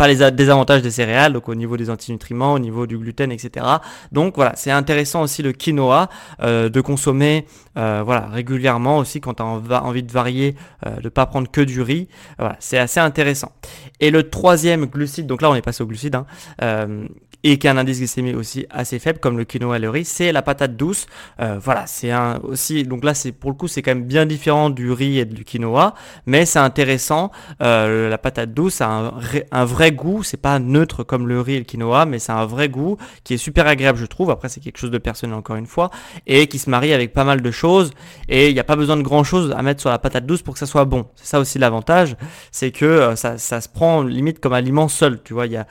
pas 0.00 0.08
les 0.08 0.30
désavantages 0.30 0.80
des 0.80 0.90
céréales, 0.90 1.34
donc 1.34 1.50
au 1.50 1.54
niveau 1.54 1.76
des 1.76 1.90
antinutriments, 1.90 2.54
au 2.54 2.58
niveau 2.58 2.86
du 2.86 2.96
gluten, 2.96 3.30
etc. 3.30 3.66
Donc 4.12 4.36
voilà, 4.36 4.52
c'est 4.56 4.70
intéressant 4.70 5.20
aussi 5.20 5.42
le 5.42 5.52
quinoa 5.52 6.08
euh, 6.40 6.70
de 6.70 6.80
consommer 6.80 7.44
euh, 7.76 8.02
voilà 8.02 8.26
régulièrement 8.28 8.96
aussi 8.96 9.20
quand 9.20 9.34
tu 9.34 9.42
as 9.42 9.46
envie 9.46 10.02
de 10.02 10.10
varier, 10.10 10.56
euh, 10.86 10.96
de 11.00 11.10
pas 11.10 11.26
prendre 11.26 11.50
que 11.50 11.60
du 11.60 11.82
riz. 11.82 12.08
Voilà, 12.38 12.56
c'est 12.60 12.78
assez 12.78 12.98
intéressant. 12.98 13.52
Et 14.00 14.10
le 14.10 14.30
troisième 14.30 14.86
glucide, 14.86 15.26
donc 15.26 15.42
là 15.42 15.50
on 15.50 15.54
est 15.54 15.60
passé 15.60 15.82
au 15.82 15.86
glucide, 15.86 16.14
hein, 16.14 16.24
euh, 16.62 17.06
et 17.42 17.58
qui 17.58 17.68
a 17.68 17.72
un 17.72 17.76
indice 17.76 17.98
glycémique 17.98 18.36
aussi 18.36 18.66
assez 18.70 18.98
faible 18.98 19.18
comme 19.18 19.38
le 19.38 19.44
quinoa 19.44 19.76
et 19.76 19.80
le 19.80 19.90
riz, 19.90 20.04
c'est 20.04 20.32
la 20.32 20.42
patate 20.42 20.76
douce. 20.76 21.06
Euh, 21.40 21.58
voilà, 21.62 21.86
c'est 21.86 22.10
un 22.10 22.38
aussi 22.42 22.84
donc 22.84 23.04
là 23.04 23.14
c'est 23.14 23.32
pour 23.32 23.50
le 23.50 23.56
coup 23.56 23.68
c'est 23.68 23.82
quand 23.82 23.92
même 23.92 24.04
bien 24.04 24.26
différent 24.26 24.70
du 24.70 24.92
riz 24.92 25.18
et 25.18 25.24
du 25.24 25.44
quinoa, 25.44 25.94
mais 26.26 26.44
c'est 26.44 26.58
intéressant. 26.58 27.30
Euh, 27.62 28.08
la 28.08 28.18
patate 28.18 28.52
douce 28.52 28.80
a 28.80 29.14
un, 29.52 29.64
vrai 29.64 29.92
goût, 29.92 30.22
c'est 30.22 30.36
pas 30.36 30.58
neutre 30.58 31.02
comme 31.02 31.28
le 31.28 31.40
riz 31.40 31.54
et 31.54 31.58
le 31.58 31.64
quinoa, 31.64 32.04
mais 32.04 32.18
c'est 32.18 32.32
un 32.32 32.44
vrai 32.44 32.68
goût 32.68 32.96
qui 33.24 33.34
est 33.34 33.38
super 33.38 33.66
agréable 33.66 33.98
je 33.98 34.06
trouve. 34.06 34.30
Après 34.30 34.48
c'est 34.48 34.60
quelque 34.60 34.78
chose 34.78 34.90
de 34.90 34.98
personnel 34.98 35.34
encore 35.34 35.56
une 35.56 35.66
fois 35.66 35.90
et 36.26 36.46
qui 36.46 36.58
se 36.58 36.68
marie 36.68 36.92
avec 36.92 37.12
pas 37.12 37.24
mal 37.24 37.40
de 37.40 37.50
choses 37.50 37.90
et 38.28 38.48
il 38.48 38.54
n'y 38.54 38.60
a 38.60 38.64
pas 38.64 38.76
besoin 38.76 38.96
de 38.96 39.02
grand 39.02 39.24
chose 39.24 39.54
à 39.56 39.62
mettre 39.62 39.80
sur 39.80 39.90
la 39.90 39.98
patate 39.98 40.26
douce 40.26 40.42
pour 40.42 40.54
que 40.54 40.60
ça 40.60 40.66
soit 40.66 40.84
bon. 40.84 41.06
C'est 41.16 41.26
ça 41.26 41.40
aussi 41.40 41.58
l'avantage, 41.58 42.16
c'est 42.50 42.70
que 42.70 42.84
euh, 42.84 43.16
ça, 43.16 43.38
ça, 43.38 43.60
se 43.60 43.68
prend 43.68 44.02
limite 44.02 44.40
comme 44.40 44.52
aliment 44.52 44.88
seul. 44.88 45.20
Tu 45.22 45.34
vois, 45.34 45.46
il 45.46 45.52
y 45.52 45.56
a 45.56 45.66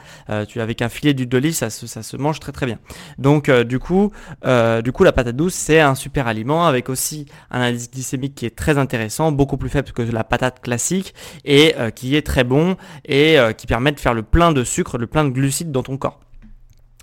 tu 0.45 0.61
avec 0.61 0.81
un 0.81 0.89
filet 0.89 1.13
d'huile 1.13 1.29
d'olive 1.29 1.53
ça 1.59 1.69
se, 2.03 2.17
mange 2.17 2.39
très 2.39 2.51
très 2.51 2.65
bien. 2.65 2.79
Donc 3.17 3.49
euh, 3.49 3.63
du 3.63 3.79
coup, 3.79 4.11
euh, 4.45 4.81
du 4.81 4.91
coup 4.91 5.03
la 5.03 5.11
patate 5.11 5.35
douce 5.35 5.53
c'est 5.53 5.79
un 5.79 5.95
super 5.95 6.27
aliment 6.27 6.65
avec 6.65 6.89
aussi 6.89 7.25
un 7.51 7.61
indice 7.61 7.91
glycémique 7.91 8.35
qui 8.35 8.45
est 8.45 8.55
très 8.55 8.77
intéressant, 8.77 9.31
beaucoup 9.31 9.57
plus 9.57 9.69
faible 9.69 9.91
que 9.91 10.01
la 10.01 10.23
patate 10.23 10.61
classique 10.61 11.13
et 11.45 11.75
euh, 11.77 11.89
qui 11.89 12.15
est 12.15 12.25
très 12.25 12.43
bon 12.43 12.77
et 13.05 13.37
qui 13.57 13.67
permet 13.67 13.91
de 13.91 13.99
faire 13.99 14.13
le 14.13 14.23
plein 14.23 14.51
de 14.51 14.63
sucre, 14.63 14.97
le 14.97 15.07
plein 15.07 15.25
de 15.25 15.29
glucides 15.29 15.71
dans 15.71 15.83
ton 15.83 15.97
corps. 15.97 16.19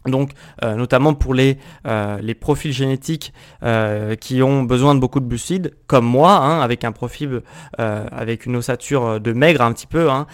Donc, 0.07 0.31
euh, 0.63 0.75
notamment 0.75 1.15
pour 1.15 1.35
les, 1.35 1.59
euh, 1.87 2.19
les 2.21 2.35
profils 2.35 2.73
génétiques 2.73 3.33
euh, 3.63 4.15
qui 4.15 4.43
ont 4.43 4.63
besoin 4.63 4.95
de 4.95 5.01
beaucoup 5.01 5.21
de 5.21 5.27
glucides, 5.27 5.75
comme 5.87 6.07
moi, 6.07 6.33
hein, 6.33 6.61
avec 6.61 6.85
un 6.85 6.93
profil 6.93 7.43
avec 7.79 8.47
une 8.47 8.57
ossature 8.57 9.21
de 9.21 9.33
maigre 9.33 9.63
un 9.63 9.73
petit 9.73 9.87
peu. 9.87 10.11
Hein. 10.11 10.27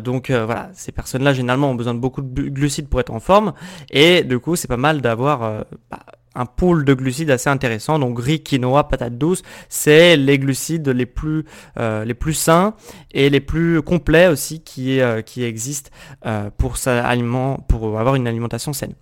donc 0.00 0.30
voilà, 0.30 0.70
ces 0.72 0.92
personnes-là 0.92 1.32
généralement 1.32 1.70
ont 1.70 1.74
besoin 1.74 1.94
de 1.94 1.98
beaucoup 1.98 2.22
de 2.22 2.48
glucides 2.48 2.88
pour 2.88 3.00
être 3.00 3.12
en 3.12 3.20
forme, 3.20 3.52
et 3.90 4.22
du 4.22 4.38
coup 4.38 4.56
c'est 4.56 4.68
pas 4.68 4.76
mal 4.76 5.00
d'avoir 5.00 5.64
bah, 5.90 5.98
un 6.38 6.46
pool 6.46 6.84
de 6.84 6.94
glucides 6.94 7.30
assez 7.30 7.50
intéressant. 7.50 7.98
Donc 7.98 8.18
riz, 8.20 8.40
quinoa, 8.40 8.88
patate 8.88 9.18
douce, 9.18 9.42
c'est 9.68 10.16
les 10.16 10.38
glucides 10.38 10.88
les 10.88 11.06
plus 11.06 11.44
euh, 11.78 12.04
les 12.04 12.14
plus 12.14 12.34
sains 12.34 12.74
et 13.10 13.28
les 13.28 13.40
plus 13.40 13.82
complets 13.82 14.28
aussi 14.28 14.60
qui 14.60 15.00
euh, 15.00 15.20
qui 15.22 15.42
existent 15.42 15.90
euh, 16.26 16.50
pour 16.56 16.76
sa 16.76 17.04
aliment 17.04 17.58
pour 17.68 17.98
avoir 17.98 18.14
une 18.14 18.28
alimentation 18.28 18.72
saine. 18.72 18.94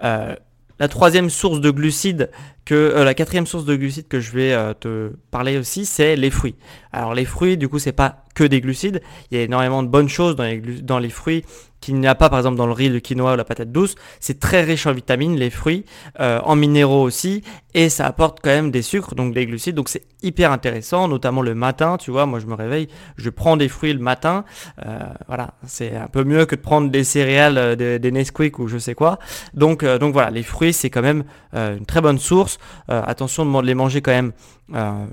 la 0.00 0.88
troisième 0.88 1.30
source 1.30 1.60
de 1.60 1.70
glucides 1.70 2.30
que 2.64 3.02
la 3.02 3.14
quatrième 3.14 3.46
source 3.46 3.64
de 3.64 3.74
glucides 3.76 4.08
que 4.08 4.20
je 4.20 4.32
vais 4.32 4.74
te 4.80 5.12
parler 5.30 5.58
aussi, 5.58 5.84
c'est 5.84 6.16
les 6.16 6.30
fruits. 6.30 6.54
Alors 6.92 7.14
les 7.14 7.24
fruits, 7.24 7.56
du 7.56 7.68
coup, 7.68 7.78
c'est 7.78 7.92
pas 7.92 8.24
que 8.34 8.44
des 8.44 8.60
glucides. 8.60 9.02
Il 9.30 9.38
y 9.38 9.40
a 9.40 9.44
énormément 9.44 9.82
de 9.82 9.88
bonnes 9.88 10.08
choses 10.08 10.36
dans 10.36 10.44
les, 10.44 10.60
dans 10.60 10.98
les 10.98 11.10
fruits 11.10 11.44
qu'il 11.82 11.96
n'y 11.96 12.06
a 12.06 12.14
pas 12.14 12.30
par 12.30 12.38
exemple 12.38 12.56
dans 12.56 12.66
le 12.66 12.72
riz, 12.72 12.88
le 12.88 13.00
quinoa 13.00 13.34
ou 13.34 13.36
la 13.36 13.44
patate 13.44 13.70
douce. 13.70 13.96
C'est 14.20 14.40
très 14.40 14.62
riche 14.62 14.86
en 14.86 14.92
vitamines, 14.92 15.36
les 15.36 15.50
fruits, 15.50 15.84
euh, 16.20 16.40
en 16.44 16.56
minéraux 16.56 17.02
aussi, 17.02 17.42
et 17.74 17.88
ça 17.88 18.06
apporte 18.06 18.38
quand 18.40 18.50
même 18.50 18.70
des 18.70 18.82
sucres, 18.82 19.14
donc 19.14 19.34
des 19.34 19.44
glucides. 19.46 19.74
Donc 19.74 19.88
c'est 19.88 20.04
hyper 20.22 20.52
intéressant, 20.52 21.08
notamment 21.08 21.42
le 21.42 21.54
matin. 21.54 21.96
Tu 21.98 22.10
vois, 22.10 22.24
moi 22.24 22.38
je 22.38 22.46
me 22.46 22.54
réveille, 22.54 22.88
je 23.16 23.28
prends 23.28 23.56
des 23.56 23.68
fruits 23.68 23.92
le 23.92 23.98
matin. 23.98 24.44
Euh, 24.86 25.00
voilà, 25.26 25.54
c'est 25.66 25.96
un 25.96 26.06
peu 26.06 26.24
mieux 26.24 26.46
que 26.46 26.54
de 26.54 26.60
prendre 26.60 26.90
des 26.90 27.04
céréales, 27.04 27.58
euh, 27.58 27.74
des, 27.74 27.98
des 27.98 28.12
Nesquik 28.12 28.58
ou 28.60 28.68
je 28.68 28.78
sais 28.78 28.94
quoi. 28.94 29.18
Donc 29.52 29.84
donc 29.84 30.12
voilà, 30.12 30.30
les 30.30 30.44
fruits 30.44 30.72
c'est 30.72 30.88
quand 30.88 31.02
même 31.02 31.24
une 31.52 31.84
très 31.84 32.00
bonne 32.00 32.18
source. 32.18 32.51
Attention 32.88 33.44
de 33.44 33.66
les 33.66 33.74
manger 33.74 34.00
quand 34.02 34.12
même. 34.12 34.32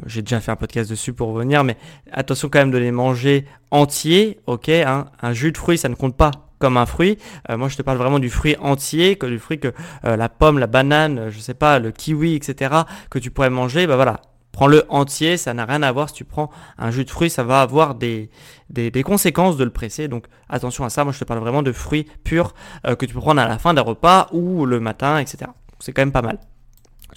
J'ai 0.06 0.22
déjà 0.22 0.40
fait 0.40 0.52
un 0.52 0.56
podcast 0.56 0.90
dessus 0.90 1.14
pour 1.14 1.30
revenir, 1.30 1.64
mais 1.64 1.78
attention 2.12 2.50
quand 2.50 2.60
même 2.60 2.72
de 2.72 2.78
les 2.78 2.92
manger 2.92 3.46
entiers. 3.72 4.40
Ok, 4.48 4.70
hein. 4.70 5.06
un 5.22 5.34
jus 5.34 5.52
de 5.52 5.58
fruits 5.58 5.78
ça 5.78 5.90
ne 5.90 5.96
compte 5.96 6.16
pas 6.16 6.32
comme 6.60 6.78
un 6.78 6.86
fruit. 6.86 7.18
Euh, 7.50 7.58
moi, 7.58 7.70
je 7.70 7.78
te 7.78 7.82
parle 7.82 7.98
vraiment 7.98 8.20
du 8.20 8.30
fruit 8.30 8.56
entier, 8.60 9.16
que 9.16 9.26
du 9.26 9.40
fruit 9.40 9.60
que 9.60 9.74
euh, 10.06 10.16
la 10.16 10.30
pomme, 10.30 10.60
la 10.60 10.68
banane, 10.68 11.18
euh, 11.18 11.32
je 11.32 11.40
sais 11.40 11.54
pas, 11.54 11.80
le 11.80 11.92
kiwi, 11.92 12.36
etc. 12.36 12.76
que 13.10 13.18
tu 13.18 13.32
pourrais 13.32 13.50
manger. 13.50 13.88
Bah 13.88 13.96
voilà, 13.96 14.22
prends-le 14.52 14.84
entier, 14.90 15.38
ça 15.38 15.54
n'a 15.54 15.66
rien 15.66 15.82
à 15.82 15.92
voir. 15.92 16.10
Si 16.10 16.16
tu 16.16 16.26
prends 16.26 16.50
un 16.78 16.92
jus 16.92 17.06
de 17.06 17.10
fruit, 17.10 17.30
ça 17.30 17.44
va 17.44 17.62
avoir 17.62 17.96
des, 17.96 18.30
des, 18.70 19.04
conséquences 19.04 19.58
de 19.58 19.64
le 19.64 19.72
presser. 19.72 20.08
Donc 20.08 20.26
attention 20.50 20.84
à 20.84 20.90
ça. 20.90 21.04
Moi, 21.04 21.14
je 21.14 21.20
te 21.20 21.24
parle 21.24 21.40
vraiment 21.40 21.64
de 21.64 21.72
fruits 21.72 22.06
purs 22.24 22.54
que 22.84 23.06
tu 23.06 23.14
peux 23.14 23.22
prendre 23.22 23.42
à 23.42 23.48
la 23.48 23.58
fin 23.58 23.74
d'un 23.74 23.82
repas 23.82 24.28
ou 24.34 24.66
le 24.66 24.80
matin, 24.80 25.18
etc. 25.20 25.50
C'est 25.80 25.94
quand 25.94 26.02
même 26.02 26.12
pas 26.12 26.22
mal. 26.22 26.40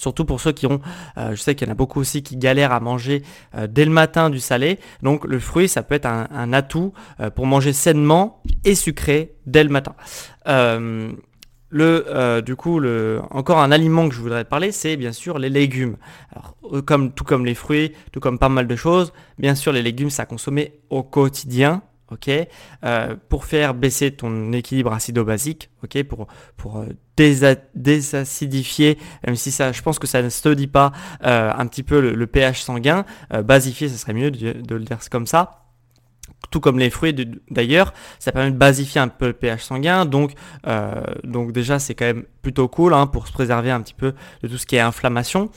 Surtout 0.03 0.25
pour 0.25 0.41
ceux 0.41 0.51
qui 0.51 0.67
ont, 0.67 0.81
euh, 1.17 1.31
je 1.31 1.41
sais 1.41 1.55
qu'il 1.55 1.69
y 1.69 1.71
en 1.71 1.73
a 1.73 1.77
beaucoup 1.77 2.01
aussi 2.01 2.25
qui 2.25 2.37
galèrent 2.37 2.73
à 2.73 2.81
manger 2.81 3.23
euh, 3.55 3.69
dès 3.71 3.85
le 3.85 3.93
matin 3.93 4.31
du 4.31 4.41
salé. 4.41 4.81
Donc 5.01 5.25
le 5.25 5.39
fruit, 5.39 5.69
ça 5.69 5.85
peut 5.85 5.95
être 5.95 6.07
un, 6.07 6.53
atout 6.53 6.93
euh, 7.21 7.31
pour 7.31 7.47
manger 7.47 7.73
sainement 7.73 8.43
et 8.65 8.75
sucré 8.75 9.37
dès 9.47 9.63
le 9.63 9.71
matin. 9.71 9.95
le, 10.45 12.41
du 12.45 12.57
coup, 12.57 12.81
le, 12.81 13.21
encore 13.31 13.61
un 13.61 13.71
aliment 13.71 14.09
que 14.09 14.15
je 14.17 14.21
voudrais 14.21 14.43
te 14.43 14.49
parler, 14.49 14.73
c'est 14.73 14.97
bien 14.97 15.13
sûr 15.13 15.39
les 15.39 15.49
légumes. 15.49 15.97
Alors, 16.35 16.57
comme, 16.85 17.13
tout 17.13 17.23
comme 17.23 17.47
les 17.47 17.55
fruits, 17.55 17.93
tout 18.11 18.19
comme 18.19 18.41
pas 18.41 18.49
mal 18.49 18.67
de 18.67 18.75
choses, 18.75 19.13
bien 19.39 19.55
sûr 19.55 19.73
les 19.73 19.83
légumes, 19.83 20.11
ça 20.11 20.25
à 20.25 20.27
consommer 20.27 20.81
au 20.91 21.05
quotidien 21.05 21.81
ok, 22.13 22.31
euh, 22.85 23.17
pour 23.29 23.45
faire 23.45 23.75
baisser 23.75 24.13
ton 24.13 24.53
équilibre 24.53 24.93
acido-basique, 24.93 25.71
ok, 25.83 26.03
pour, 26.05 26.27
pour 26.57 26.79
euh, 26.79 26.87
désacidifier, 27.75 28.99
même 29.27 29.37
si 29.37 29.51
ça, 29.51 29.73
je 29.73 29.83
pense 29.83 29.99
que 29.99 30.07
ça 30.07 30.23
ne 30.23 30.29
se 30.29 30.49
dit 30.51 30.67
pas 30.67 30.93
euh, 31.25 31.53
un 31.57 31.67
petit 31.67 31.83
peu 31.83 32.01
le, 32.01 32.27
pH 32.27 32.63
sanguin, 32.63 33.05
basifier, 33.45 33.89
ce 33.89 33.97
serait 33.97 34.15
mieux 34.15 34.31
de, 34.31 34.75
le 34.75 34.85
dire 34.85 34.99
comme 35.11 35.27
ça 35.27 35.59
tout 36.51 36.61
comme 36.61 36.79
les 36.79 36.91
fruits 36.91 37.15
d'ailleurs, 37.51 37.95
ça 38.19 38.31
permet 38.31 38.51
de 38.51 38.57
basifier 38.57 39.01
un 39.01 39.09
peu 39.09 39.29
le 39.29 39.33
pH 39.33 39.63
sanguin, 39.63 40.05
donc, 40.05 40.33
donc 41.25 41.53
déjà 41.53 41.79
c'est 41.79 41.95
quand 41.95 42.05
même 42.05 42.25
plutôt 42.43 42.69
cool 42.69 42.93
hein, 42.93 43.07
pour 43.07 43.27
se 43.27 43.33
préserver 43.33 43.71
un 43.71 43.81
petit 43.81 43.95
peu 43.95 44.13
de 44.43 44.49
tout 44.49 44.59
ce 44.59 44.67
qui 44.67 44.77
est 44.77 44.81
inflammation 44.81 45.51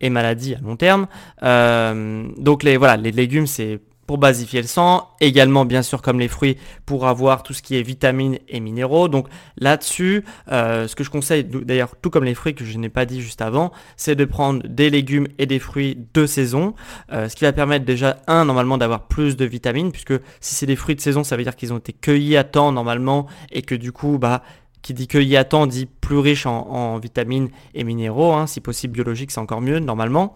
et 0.00 0.10
maladie 0.10 0.54
à 0.54 0.60
long 0.60 0.76
terme. 0.76 1.06
donc 1.42 2.62
les 2.62 2.76
voilà, 2.76 2.96
les 2.96 3.10
légumes 3.10 3.46
c'est 3.46 3.80
pour 4.12 4.18
basifier 4.18 4.60
le 4.60 4.66
sang, 4.66 5.08
également 5.20 5.64
bien 5.64 5.80
sûr 5.80 6.02
comme 6.02 6.20
les 6.20 6.28
fruits 6.28 6.58
pour 6.84 7.08
avoir 7.08 7.42
tout 7.42 7.54
ce 7.54 7.62
qui 7.62 7.78
est 7.78 7.82
vitamines 7.82 8.38
et 8.46 8.60
minéraux. 8.60 9.08
Donc 9.08 9.26
là-dessus, 9.56 10.22
euh, 10.50 10.86
ce 10.86 10.94
que 10.94 11.02
je 11.02 11.08
conseille 11.08 11.44
d'ailleurs 11.44 11.94
tout 12.02 12.10
comme 12.10 12.24
les 12.24 12.34
fruits 12.34 12.54
que 12.54 12.62
je 12.62 12.76
n'ai 12.76 12.90
pas 12.90 13.06
dit 13.06 13.22
juste 13.22 13.40
avant, 13.40 13.72
c'est 13.96 14.14
de 14.14 14.26
prendre 14.26 14.62
des 14.68 14.90
légumes 14.90 15.28
et 15.38 15.46
des 15.46 15.58
fruits 15.58 15.96
de 16.12 16.26
saison, 16.26 16.74
euh, 17.10 17.30
ce 17.30 17.36
qui 17.36 17.44
va 17.44 17.54
permettre 17.54 17.86
déjà 17.86 18.18
un 18.26 18.44
normalement 18.44 18.76
d'avoir 18.76 19.08
plus 19.08 19.34
de 19.34 19.46
vitamines 19.46 19.92
puisque 19.92 20.12
si 20.42 20.56
c'est 20.56 20.66
des 20.66 20.76
fruits 20.76 20.94
de 20.96 21.00
saison, 21.00 21.24
ça 21.24 21.38
veut 21.38 21.44
dire 21.44 21.56
qu'ils 21.56 21.72
ont 21.72 21.78
été 21.78 21.94
cueillis 21.94 22.36
à 22.36 22.44
temps 22.44 22.70
normalement 22.70 23.28
et 23.50 23.62
que 23.62 23.74
du 23.74 23.92
coup 23.92 24.18
bah 24.18 24.42
qui 24.82 24.92
dit 24.92 25.08
cueillis 25.08 25.38
à 25.38 25.44
temps 25.44 25.66
dit 25.66 25.86
plus 25.86 26.18
riche 26.18 26.44
en, 26.44 26.98
vitamines 26.98 27.48
et 27.72 27.82
minéraux, 27.82 28.34
hein. 28.34 28.46
si 28.46 28.60
possible 28.60 28.92
biologique 28.92 29.30
c'est 29.30 29.40
encore 29.40 29.62
mieux 29.62 29.78
normalement. 29.78 30.34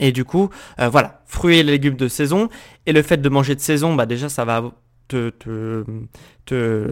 Et 0.00 0.12
du 0.12 0.24
coup, 0.24 0.50
euh, 0.80 0.88
voilà, 0.88 1.22
fruits 1.26 1.58
et 1.58 1.62
légumes 1.62 1.96
de 1.96 2.08
saison. 2.08 2.48
Et 2.86 2.92
le 2.92 3.02
fait 3.02 3.18
de 3.18 3.28
manger 3.28 3.54
de 3.54 3.60
saison, 3.60 3.94
bah 3.94 4.06
déjà, 4.06 4.28
ça 4.28 4.44
va 4.44 4.64
te, 5.06 5.84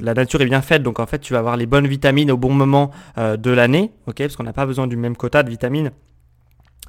la 0.01 0.15
nature 0.15 0.41
est 0.41 0.47
bien 0.47 0.63
faite, 0.63 0.83
donc 0.83 1.01
en 1.01 1.07
fait, 1.07 1.19
tu 1.19 1.33
vas 1.33 1.39
avoir 1.41 1.57
les 1.57 1.67
bonnes 1.67 1.87
vitamines 1.87 2.31
au 2.31 2.37
bon 2.37 2.53
moment 2.53 2.91
euh, 3.17 3.37
de 3.37 3.51
l'année, 3.51 3.93
parce 4.05 4.37
qu'on 4.37 4.45
n'a 4.45 4.53
pas 4.53 4.67
besoin 4.67 4.87
du 4.87 4.97
même 4.97 5.17
quota 5.17 5.43
de 5.43 5.51
vitamines 5.51 5.91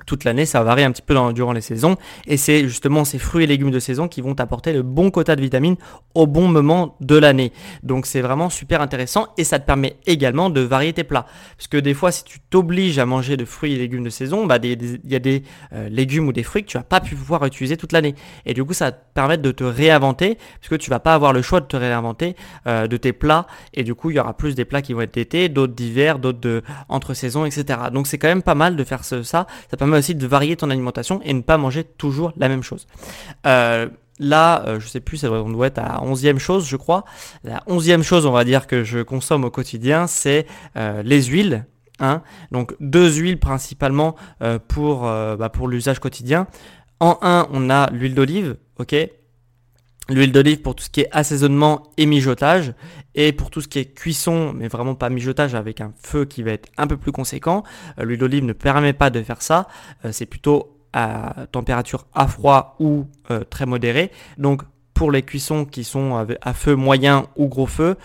toute 0.10 0.24
l'année, 0.24 0.48
ça 0.48 0.64
varie 0.64 0.84
un 0.84 0.92
petit 0.92 1.04
peu 1.04 1.16
durant 1.34 1.54
les 1.54 1.62
saisons, 1.62 1.96
et 2.26 2.36
c'est 2.36 2.68
justement 2.68 3.06
ces 3.06 3.20
fruits 3.20 3.44
et 3.44 3.48
légumes 3.48 3.70
de 3.70 3.80
saison 3.80 4.08
qui 4.08 4.22
vont 4.22 4.34
apporter 4.40 4.74
le 4.74 4.82
bon 4.82 5.12
quota 5.12 5.36
de 5.36 5.42
vitamines 5.42 5.76
au 6.16 6.26
bon 6.26 6.48
moment 6.48 6.96
de 7.00 7.16
l'année. 7.16 7.54
Donc 7.84 8.08
c'est 8.08 8.22
vraiment 8.22 8.50
super 8.50 8.82
intéressant, 8.82 9.28
et 9.38 9.44
ça 9.44 9.60
te 9.60 9.68
permet 9.68 9.98
également 10.08 10.50
de 10.50 10.62
varier 10.62 10.94
tes 10.94 11.04
plats. 11.04 11.28
Parce 11.56 11.68
que 11.68 11.78
des 11.78 11.94
fois, 11.94 12.12
si 12.12 12.24
tu 12.24 12.40
t'obliges 12.50 12.98
à 12.98 13.06
manger 13.06 13.38
de 13.38 13.46
fruits 13.46 13.74
et 13.74 13.78
légumes 13.78 14.04
de 14.04 14.10
saison, 14.10 14.48
bah 14.48 14.58
il 14.64 15.00
y 15.06 15.16
a 15.16 15.20
des 15.20 15.44
euh, 15.74 15.88
légumes 15.90 16.28
ou 16.28 16.34
des 16.34 16.44
fruits 16.44 16.64
que 16.64 16.70
tu 16.70 16.78
vas 16.78 16.84
pas 16.84 17.02
pu 17.02 17.16
pouvoir 17.16 17.46
utiliser 17.46 17.78
toute 17.78 17.92
l'année. 17.92 18.16
Et 18.48 18.56
du 18.56 18.66
coup, 18.66 18.74
ça 18.74 18.92
te 18.92 18.98
permettre 19.14 19.44
de 19.44 19.52
te 19.52 19.64
réinventer, 19.64 20.40
parce 20.60 20.70
que 20.70 20.76
tu 20.76 20.90
vas 20.90 21.00
pas 21.00 21.14
avoir 21.14 21.34
le 21.34 21.44
choix 21.44 21.60
de 21.60 21.68
te 21.68 21.78
réinventer 21.78 22.36
euh, 22.66 22.88
de 22.88 22.98
tes 22.98 23.14
plats, 23.14 23.46
et 23.76 23.84
du 23.84 23.94
coup, 23.94 24.10
il 24.10 24.16
y 24.16 24.20
aura 24.20 24.36
plus 24.36 24.56
des 24.56 24.66
plats 24.66 24.82
qui 24.82 24.94
vont 24.94 25.02
être 25.02 25.14
d'été, 25.14 25.50
d'autres 25.50 25.76
d'hiver, 25.76 26.18
d'autres 26.18 26.40
de 26.40 26.64
entre 26.88 27.14
saisons, 27.14 27.46
etc. 27.46 27.80
Donc 27.94 28.08
c'est 28.08 28.18
quand 28.18 28.28
même 28.28 28.42
pas 28.42 28.56
mal 28.56 28.76
de 28.76 28.84
faire 28.84 29.04
ça. 29.04 29.22
Ça 29.24 29.46
permet 29.78 29.99
aussi 30.00 30.16
de 30.16 30.28
varier 30.28 30.56
ton 30.56 30.70
alimentation 30.70 31.22
et 31.24 31.34
ne 31.34 31.42
pas 31.42 31.58
manger 31.58 31.84
toujours 31.84 32.34
la 32.38 32.50
même 32.50 32.64
chose. 32.64 32.88
Euh, 33.46 33.88
là, 34.20 34.64
euh, 34.66 34.80
je 34.80 34.88
sais 34.88 35.00
plus, 35.00 35.24
on 35.26 35.50
doit 35.50 35.68
être 35.68 35.80
à 35.80 36.04
onzième 36.04 36.40
chose, 36.40 36.68
je 36.68 36.76
crois. 36.76 37.06
La 37.44 37.64
onzième 37.68 38.04
chose, 38.04 38.26
on 38.26 38.32
va 38.32 38.44
dire, 38.44 38.68
que 38.68 38.84
je 38.84 39.00
consomme 39.00 39.44
au 39.44 39.52
quotidien, 39.52 40.08
c'est 40.08 40.46
euh, 40.78 41.04
les 41.04 41.24
huiles. 41.24 41.66
Hein. 42.00 42.22
Donc 42.52 42.76
deux 42.80 43.12
huiles 43.12 43.40
principalement 43.40 44.16
pour, 44.70 45.02
bah, 45.02 45.50
pour 45.50 45.68
l'usage 45.68 46.00
quotidien. 46.00 46.48
En 47.02 47.18
un, 47.22 47.48
on 47.52 47.70
a 47.70 47.90
l'huile 47.92 48.16
d'olive, 48.16 48.56
ok 48.78 48.96
L'huile 50.10 50.32
d'olive 50.32 50.62
pour 50.62 50.76
tout 50.76 50.84
ce 50.84 50.90
qui 50.90 51.02
est 51.02 51.10
assaisonnement 51.12 51.84
et 51.98 52.06
mijotage. 52.08 52.74
Et 53.16 53.32
pour 53.32 53.50
tout 53.50 53.62
ce 53.62 53.68
qui 53.68 53.80
est 53.80 53.94
cuisson, 53.94 54.54
mais 54.54 54.68
vraiment 54.68 54.96
pas 54.96 55.10
mijotage 55.10 55.56
avec 55.56 55.82
un 55.82 55.94
feu 56.02 56.26
qui 56.26 56.42
va 56.42 56.52
être 56.52 56.70
un 56.78 56.88
peu 56.88 56.98
plus 56.98 57.12
conséquent. 57.12 57.64
Euh, 58.00 58.06
l'huile 58.06 58.20
d'olive 58.20 58.44
ne 58.44 58.54
permet 58.54 58.94
pas 58.94 59.10
de 59.10 59.22
faire 59.22 59.42
ça. 59.42 59.68
Euh, 60.06 60.12
c'est 60.12 60.26
plutôt 60.26 60.76
à 60.94 61.46
température 61.52 62.08
à 62.16 62.28
froid 62.28 62.76
ou 62.80 63.06
euh, 63.30 63.44
très 63.48 63.68
modérée. 63.68 64.12
Donc 64.38 64.64
pour 64.96 65.12
les 65.12 65.22
cuissons 65.22 65.66
qui 65.66 65.84
sont 65.84 66.26
à 66.42 66.54
feu 66.54 66.76
moyen 66.76 67.28
ou 67.38 67.48
gros 67.48 67.68
feu, 67.68 67.96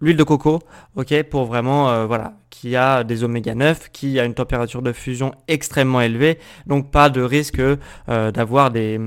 l'huile 0.00 0.16
de 0.16 0.22
coco, 0.22 0.60
ok, 0.96 1.22
pour 1.24 1.44
vraiment, 1.44 2.06
voilà, 2.06 2.32
qui 2.48 2.76
a 2.76 3.04
des 3.04 3.24
oméga 3.24 3.54
9, 3.54 3.90
qui 3.92 4.18
a 4.18 4.24
une 4.24 4.32
température 4.32 4.80
de 4.80 4.92
fusion 4.92 5.32
extrêmement 5.48 6.00
élevée, 6.00 6.38
donc 6.66 6.90
pas 6.90 7.10
de 7.10 7.20
risque 7.20 7.60
d'avoir 8.08 8.70
des, 8.70 8.98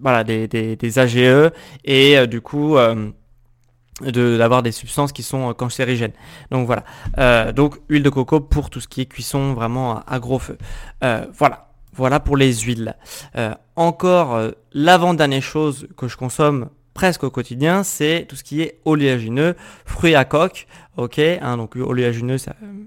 voilà, 0.00 0.24
des, 0.24 0.48
des, 0.48 0.98
AGE 0.98 1.16
et 1.84 2.18
euh, 2.18 2.26
du 2.26 2.40
coup 2.40 2.76
euh, 2.76 3.10
d'avoir 4.02 4.62
des 4.62 4.72
substances 4.72 5.12
qui 5.12 5.22
sont 5.22 5.50
euh, 5.50 5.52
cancérigènes. 5.52 6.12
Donc 6.50 6.66
voilà. 6.66 7.52
donc 7.52 7.78
huile 7.88 8.02
de 8.02 8.10
coco 8.10 8.40
pour 8.40 8.70
tout 8.70 8.80
ce 8.80 8.88
qui 8.88 9.02
est 9.02 9.06
cuisson 9.06 9.54
vraiment 9.54 10.00
à, 10.06 10.18
gros 10.18 10.38
feu. 10.38 10.58
voilà. 11.02 11.66
Voilà 11.92 12.20
pour 12.20 12.36
les 12.36 12.52
huiles. 12.54 12.94
encore 13.74 14.40
l'avant-dernière 14.72 15.42
chose 15.42 15.88
que 15.96 16.06
je 16.06 16.16
consomme 16.16 16.70
presque 16.94 17.24
au 17.24 17.30
quotidien, 17.30 17.82
c'est 17.82 18.26
tout 18.28 18.36
ce 18.36 18.44
qui 18.44 18.62
est 18.62 18.78
oléagineux, 18.84 19.56
fruits 19.84 20.14
à 20.14 20.24
coque, 20.24 20.68
ok, 20.96 21.18
hein, 21.18 21.56
donc 21.56 21.74
oléagineux, 21.74 22.36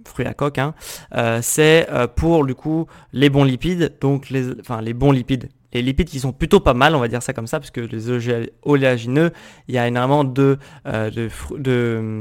fruits 0.05 0.25
à 0.25 0.33
coque, 0.33 0.57
hein, 0.57 0.73
c'est 1.41 1.85
pour 2.15 2.45
du 2.45 2.55
coup 2.55 2.87
les 3.11 3.29
bons 3.29 3.43
lipides, 3.43 3.93
donc 3.99 4.29
les, 4.29 4.57
enfin 4.61 4.81
les 4.81 4.93
bons 4.93 5.11
lipides, 5.11 5.49
les 5.73 5.81
lipides 5.81 6.09
qui 6.09 6.19
sont 6.19 6.31
plutôt 6.31 6.59
pas 6.59 6.73
mal, 6.73 6.95
on 6.95 6.99
va 6.99 7.07
dire 7.07 7.21
ça 7.23 7.33
comme 7.33 7.47
ça, 7.47 7.59
parce 7.59 7.71
que 7.71 7.81
les 7.81 8.09
oléagineux, 8.63 9.31
il 9.67 9.75
y 9.75 9.77
a 9.77 9.87
énormément 9.87 10.23
de, 10.23 10.57
euh, 10.87 11.09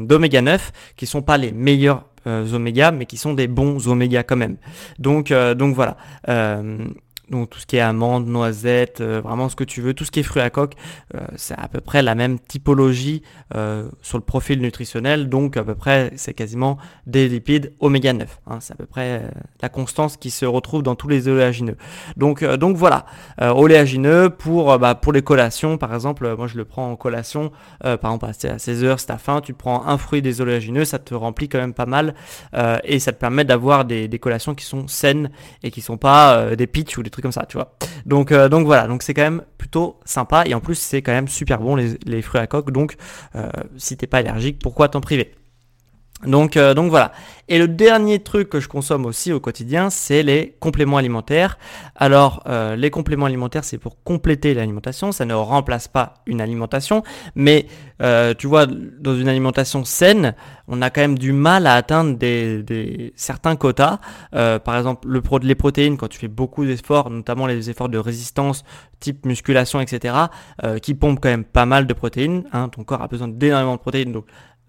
d'oméga 0.06 0.42
9 0.42 0.72
qui 0.96 1.06
sont 1.06 1.22
pas 1.22 1.36
les 1.36 1.52
meilleurs 1.52 2.06
euh, 2.26 2.52
oméga, 2.52 2.92
mais 2.92 3.06
qui 3.06 3.16
sont 3.16 3.34
des 3.34 3.48
bons 3.48 3.88
oméga 3.88 4.22
quand 4.22 4.36
même. 4.36 4.56
Donc, 4.98 5.30
euh, 5.30 5.54
donc 5.54 5.74
voilà. 5.74 5.96
Donc 7.32 7.50
tout 7.50 7.58
ce 7.58 7.66
qui 7.66 7.76
est 7.76 7.80
amandes, 7.80 8.26
noisettes, 8.28 9.00
euh, 9.00 9.20
vraiment 9.20 9.48
ce 9.48 9.56
que 9.56 9.64
tu 9.64 9.80
veux, 9.80 9.94
tout 9.94 10.04
ce 10.04 10.10
qui 10.10 10.20
est 10.20 10.22
fruits 10.22 10.42
à 10.42 10.50
coque, 10.50 10.74
euh, 11.16 11.20
c'est 11.36 11.58
à 11.58 11.66
peu 11.66 11.80
près 11.80 12.02
la 12.02 12.14
même 12.14 12.38
typologie 12.38 13.22
euh, 13.56 13.88
sur 14.02 14.18
le 14.18 14.22
profil 14.24 14.60
nutritionnel, 14.60 15.28
donc 15.28 15.56
à 15.56 15.64
peu 15.64 15.74
près 15.74 16.12
c'est 16.14 16.34
quasiment 16.34 16.76
des 17.06 17.28
lipides 17.28 17.72
oméga 17.80 18.12
9. 18.12 18.40
Hein, 18.46 18.58
c'est 18.60 18.74
à 18.74 18.76
peu 18.76 18.86
près 18.86 19.22
la 19.62 19.68
constance 19.68 20.16
qui 20.16 20.30
se 20.30 20.44
retrouve 20.44 20.82
dans 20.82 20.94
tous 20.94 21.08
les 21.08 21.26
oléagineux. 21.26 21.76
Donc, 22.16 22.44
donc 22.44 22.76
voilà, 22.76 23.06
oléagineux 23.40 24.28
pour, 24.28 24.78
bah, 24.78 24.94
pour 24.94 25.12
les 25.12 25.22
collations, 25.22 25.78
par 25.78 25.94
exemple, 25.94 26.34
moi 26.36 26.46
je 26.46 26.58
le 26.58 26.66
prends 26.66 26.90
en 26.90 26.96
collation, 26.96 27.50
par 27.80 27.96
exemple 28.12 28.26
à 28.26 28.32
16h, 28.32 28.98
c'est 28.98 29.10
à 29.10 29.18
faim, 29.18 29.40
tu 29.40 29.54
prends 29.54 29.86
un 29.86 29.96
fruit 29.96 30.20
des 30.20 30.40
oléagineux, 30.42 30.84
ça 30.84 30.98
te 30.98 31.14
remplit 31.14 31.48
quand 31.48 31.58
même 31.58 31.74
pas 31.74 31.86
mal 31.86 32.14
et 32.84 32.98
ça 32.98 33.12
te 33.12 33.18
permet 33.18 33.44
d'avoir 33.44 33.86
des, 33.86 34.08
des, 34.08 34.18
collations 34.18 34.54
qui 34.54 34.64
sont 34.64 34.86
saines 34.86 35.30
et 35.62 35.70
qui 35.70 35.80
sont 35.80 35.96
pas 35.96 36.54
des 36.54 36.66
pitchs 36.66 36.98
ou 36.98 37.02
des 37.02 37.10
trucs 37.10 37.21
comme 37.22 37.32
ça, 37.32 37.46
tu 37.48 37.56
vois. 37.56 37.74
Donc, 38.06 38.32
euh, 38.32 38.48
donc 38.48 38.66
voilà, 38.66 38.86
donc 38.86 39.02
c'est 39.02 39.14
quand 39.14 39.22
même 39.22 39.42
plutôt 39.58 40.00
sympa 40.04 40.44
et 40.46 40.54
en 40.54 40.60
plus 40.60 40.74
c'est 40.74 41.02
quand 41.02 41.12
même 41.12 41.28
super 41.28 41.58
bon 41.60 41.76
les, 41.76 42.22
fruits 42.22 42.40
à 42.40 42.46
coque. 42.46 42.70
Donc 42.70 42.96
euh, 43.34 43.48
si 43.76 43.96
t'es 43.96 44.06
pas 44.06 44.18
allergique, 44.18 44.58
pourquoi 44.58 44.88
t'en 44.88 45.00
priver? 45.00 45.34
Donc, 46.24 46.56
euh, 46.56 46.74
donc 46.74 46.90
voilà. 46.90 47.12
Et 47.48 47.58
le 47.58 47.68
dernier 47.68 48.20
truc 48.20 48.48
que 48.48 48.60
je 48.60 48.68
consomme 48.68 49.04
aussi 49.04 49.32
au 49.32 49.40
quotidien, 49.40 49.90
c'est 49.90 50.22
les 50.22 50.56
compléments 50.60 50.96
alimentaires. 50.96 51.58
Alors, 51.96 52.42
euh, 52.46 52.76
les 52.76 52.90
compléments 52.90 53.26
alimentaires, 53.26 53.64
c'est 53.64 53.78
pour 53.78 54.02
compléter 54.04 54.54
l'alimentation. 54.54 55.12
Ça 55.12 55.24
ne 55.24 55.34
remplace 55.34 55.88
pas 55.88 56.14
une 56.26 56.40
alimentation. 56.40 57.02
Mais, 57.34 57.66
euh, 58.00 58.32
tu 58.32 58.46
vois, 58.46 58.66
dans 58.66 59.16
une 59.16 59.28
alimentation 59.28 59.84
saine, 59.84 60.34
on 60.68 60.80
a 60.80 60.90
quand 60.90 61.00
même 61.00 61.18
du 61.18 61.32
mal 61.32 61.66
à 61.66 61.74
atteindre 61.74 62.16
des, 62.16 63.12
certains 63.16 63.56
quotas. 63.56 63.98
par 64.30 64.76
exemple, 64.76 65.08
le 65.08 65.22
les 65.42 65.54
protéines, 65.54 65.96
quand 65.96 66.08
tu 66.08 66.18
fais 66.18 66.28
beaucoup 66.28 66.64
d'efforts, 66.64 67.10
notamment 67.10 67.46
les 67.46 67.68
efforts 67.68 67.88
de 67.88 67.98
résistance, 67.98 68.64
type 69.00 69.26
musculation, 69.26 69.80
etc., 69.80 70.14
qui 70.80 70.94
pompent 70.94 71.20
quand 71.20 71.28
même 71.28 71.44
pas 71.44 71.66
mal 71.66 71.86
de 71.86 71.92
protéines. 71.92 72.44
Hein. 72.52 72.68
ton 72.68 72.84
corps 72.84 73.02
a 73.02 73.08
besoin 73.08 73.28
d'énormément 73.28 73.74
de 73.74 73.80
protéines. 73.80 74.12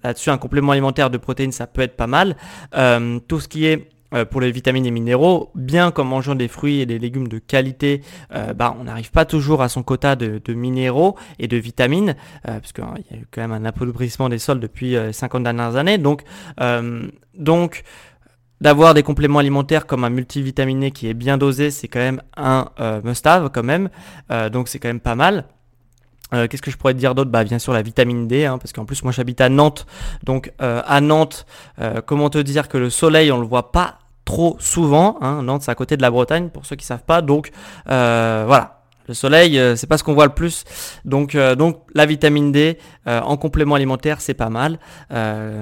Là-dessus, 0.04 0.30
un 0.30 0.38
complément 0.38 0.72
alimentaire 0.72 1.10
de 1.10 1.18
protéines, 1.18 1.52
ça 1.52 1.68
peut 1.68 1.82
être 1.82 1.96
pas 1.96 2.08
mal. 2.08 2.36
Euh, 2.76 3.20
tout 3.28 3.40
ce 3.40 3.48
qui 3.48 3.66
est 3.66 3.90
euh, 4.14 4.26
pour 4.26 4.42
les 4.42 4.52
vitamines 4.52 4.86
et 4.86 4.92
minéraux, 4.92 5.52
bien 5.56 5.92
qu'en 5.92 6.04
mangeant 6.04 6.36
des 6.36 6.48
fruits 6.48 6.82
et 6.82 6.86
des 6.86 7.00
légumes 7.00 7.28
de 7.28 7.40
qualité, 7.40 8.02
euh, 8.34 8.54
bah, 8.54 8.76
on 8.80 8.84
n'arrive 8.84 9.12
pas 9.12 9.26
toujours 9.26 9.62
à 9.62 9.70
son 9.70 9.82
quota 9.82 10.16
de, 10.16 10.54
minéraux 10.54 11.16
et 11.40 11.48
de 11.48 11.58
vitamines, 11.58 12.16
parce 12.44 12.74
qu'il 12.74 12.84
y 12.84 13.14
a 13.14 13.18
eu 13.18 13.26
quand 13.32 13.42
même 13.42 13.54
un 13.54 13.66
appauvrissement 13.66 14.30
des 14.30 14.40
sols 14.40 14.60
depuis 14.60 14.92
les 14.92 15.14
50 15.14 15.44
dernières 15.44 15.76
années. 15.78 15.98
Donc, 15.98 16.24
donc 17.38 17.84
d'avoir 18.62 18.94
des 18.94 19.04
compléments 19.04 19.40
alimentaires 19.40 19.88
comme 19.88 20.04
un 20.04 20.10
multivitaminé 20.10 20.92
qui 20.92 21.08
est 21.08 21.14
bien 21.14 21.38
dosé, 21.38 21.72
c'est 21.72 21.88
quand 21.88 22.00
même 22.00 22.22
un 22.38 22.70
must-have 23.04 23.50
quand 23.52 23.64
même. 23.64 23.90
donc 24.52 24.68
c'est 24.68 24.80
quand 24.80 24.90
même 24.90 25.00
pas 25.00 25.16
mal. 25.16 25.46
Euh, 26.34 26.48
qu'est-ce 26.48 26.62
que 26.62 26.72
je 26.72 26.78
pourrais 26.78 26.94
te 26.94 27.00
dire 27.00 27.16
d'autre? 27.16 27.32
Bah 27.32 27.44
bien 27.44 27.60
sûr 27.60 27.74
la 27.74 27.82
vitamine 27.82 28.28
D, 28.28 28.46
hein, 28.46 28.58
parce 28.58 28.74
qu'en 28.74 28.86
plus 28.86 29.04
moi 29.04 29.12
j'habite 29.12 29.42
à 29.42 29.50
Nantes, 29.50 29.86
donc 30.24 30.52
euh, 30.62 30.82
à 30.86 31.02
Nantes, 31.02 31.46
euh, 31.80 32.02
comment 32.06 32.30
te 32.30 32.38
dire 32.38 32.68
que 32.68 32.78
le 32.78 32.90
soleil 32.90 33.32
on 33.32 33.40
le 33.40 33.48
voit 33.48 33.72
pas 33.72 34.00
trop 34.26 34.56
souvent. 34.60 35.18
Hein? 35.22 35.44
Nantes 35.44 35.64
c'est 35.64 35.72
à 35.72 35.76
côté 35.76 35.98
de 35.98 36.02
la 36.02 36.12
Bretagne 36.12 36.50
pour 36.50 36.66
ceux 36.66 36.76
qui 36.76 36.86
savent 36.86 37.04
pas, 37.04 37.22
donc 37.22 37.52
voilà. 37.86 38.83
Le 39.08 39.14
soleil, 39.14 39.60
euh, 39.60 39.76
c'est 39.76 39.88
pas 39.88 39.98
ce 39.98 40.04
qu'on 40.04 40.14
voit 40.14 40.26
le 40.26 40.34
plus. 40.34 40.64
Donc, 41.04 41.36
euh, 41.36 41.56
donc 41.56 41.82
la 41.94 42.06
vitamine 42.06 42.52
D 42.52 42.78
euh, 43.08 43.20
en 43.22 43.36
complément 43.38 43.76
alimentaire, 43.76 44.22
c'est 44.22 44.34
pas 44.34 44.50
mal, 44.50 44.80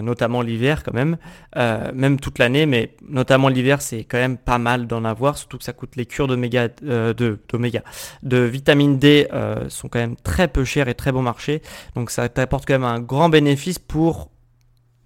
notamment 0.01 0.41
l'hiver 0.41 0.83
quand 0.83 0.93
même, 0.93 1.17
même 1.55 2.19
toute 2.19 2.39
l'année, 2.39 2.65
mais 2.65 2.95
notamment 3.07 3.49
l'hiver, 3.49 3.81
c'est 3.81 4.03
quand 4.03 4.17
même 4.17 4.37
pas 4.37 4.57
mal 4.57 4.87
d'en 4.87 5.03
avoir, 5.05 5.37
surtout 5.37 5.57
que 5.57 5.63
ça 5.63 5.73
coûte 5.73 5.95
les 5.95 6.05
cures 6.05 6.27
d'oméga, 6.27 6.67
de, 6.67 7.39
d'oméga, 7.49 7.83
de 8.23 8.37
vitamine 8.37 8.99
D 8.99 9.27
sont 9.69 9.89
quand 9.89 9.99
même 9.99 10.15
très 10.17 10.47
peu 10.47 10.63
chères 10.63 10.87
et 10.87 10.95
très 10.95 11.11
bon 11.11 11.21
marché. 11.21 11.61
Donc 11.95 12.11
ça 12.11 12.29
t'apporte 12.29 12.65
quand 12.67 12.73
même 12.73 12.83
un 12.83 12.99
grand 12.99 13.29
bénéfice 13.29 13.79
pour 13.79 14.30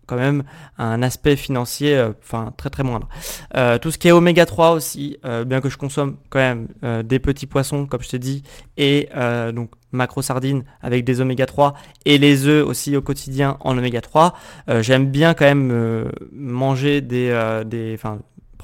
quand 0.06 0.16
même 0.16 0.44
un 0.78 1.02
aspect 1.02 1.36
financier 1.36 1.96
euh, 1.96 2.12
enfin 2.22 2.54
très 2.58 2.70
très 2.70 2.84
moindre. 2.84 3.08
Euh, 3.56 3.78
tout 3.78 3.92
ce 3.92 3.98
qui 3.98 4.08
est 4.08 4.12
oméga 4.12 4.46
3 4.46 4.72
aussi, 4.72 5.18
euh, 5.26 5.46
bien 5.46 5.62
que 5.62 5.70
je 5.70 5.78
consomme 5.78 6.18
quand 6.30 6.40
même 6.40 6.68
des 7.04 7.20
petits 7.20 7.48
poissons 7.48 7.86
comme 7.86 8.02
je 8.02 8.10
t'ai 8.10 8.20
dit 8.20 8.44
et 8.78 9.10
donc 9.54 9.72
macro 9.92 10.22
sardines 10.22 10.64
avec 10.82 11.06
des 11.06 11.22
oméga 11.22 11.46
3 11.46 11.74
et 12.06 12.18
les 12.18 12.48
œufs 12.48 12.66
aussi 12.66 12.96
au 12.98 13.02
quotidien 13.02 13.58
en 13.62 13.78
oméga 13.78 14.02
3, 14.02 14.34
j'aime 14.82 15.10
bien 15.10 15.34
quand 15.34 15.46
même 15.46 16.12
manger 16.32 17.02
des, 17.02 17.64
des 17.66 17.98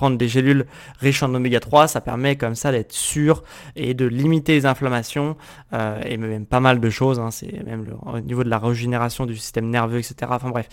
prendre 0.02 0.18
des 0.18 0.28
gélules 0.28 0.66
riches 1.00 1.22
en 1.22 1.32
oméga 1.36 1.60
3, 1.60 1.88
ça 1.88 2.02
permet 2.02 2.36
comme 2.36 2.56
ça 2.56 2.72
d'être 2.72 2.92
sûr 2.92 3.44
et 3.76 3.94
de 3.94 4.08
limiter 4.08 4.54
les 4.54 4.66
inflammations 4.66 5.38
euh, 5.74 6.02
et 6.04 6.18
même 6.18 6.48
pas 6.48 6.60
mal 6.60 6.80
de 6.80 6.90
choses. 6.90 7.20
Hein. 7.20 7.30
c'est 7.30 7.64
même 7.64 7.86
au 8.12 8.20
niveau 8.20 8.44
de 8.44 8.50
la 8.50 8.58
régénération 8.58 9.28
du 9.28 9.38
système 9.38 9.70
nerveux, 9.70 10.00
etc. 10.00 10.16
Enfin 10.32 10.50
bref, 10.50 10.70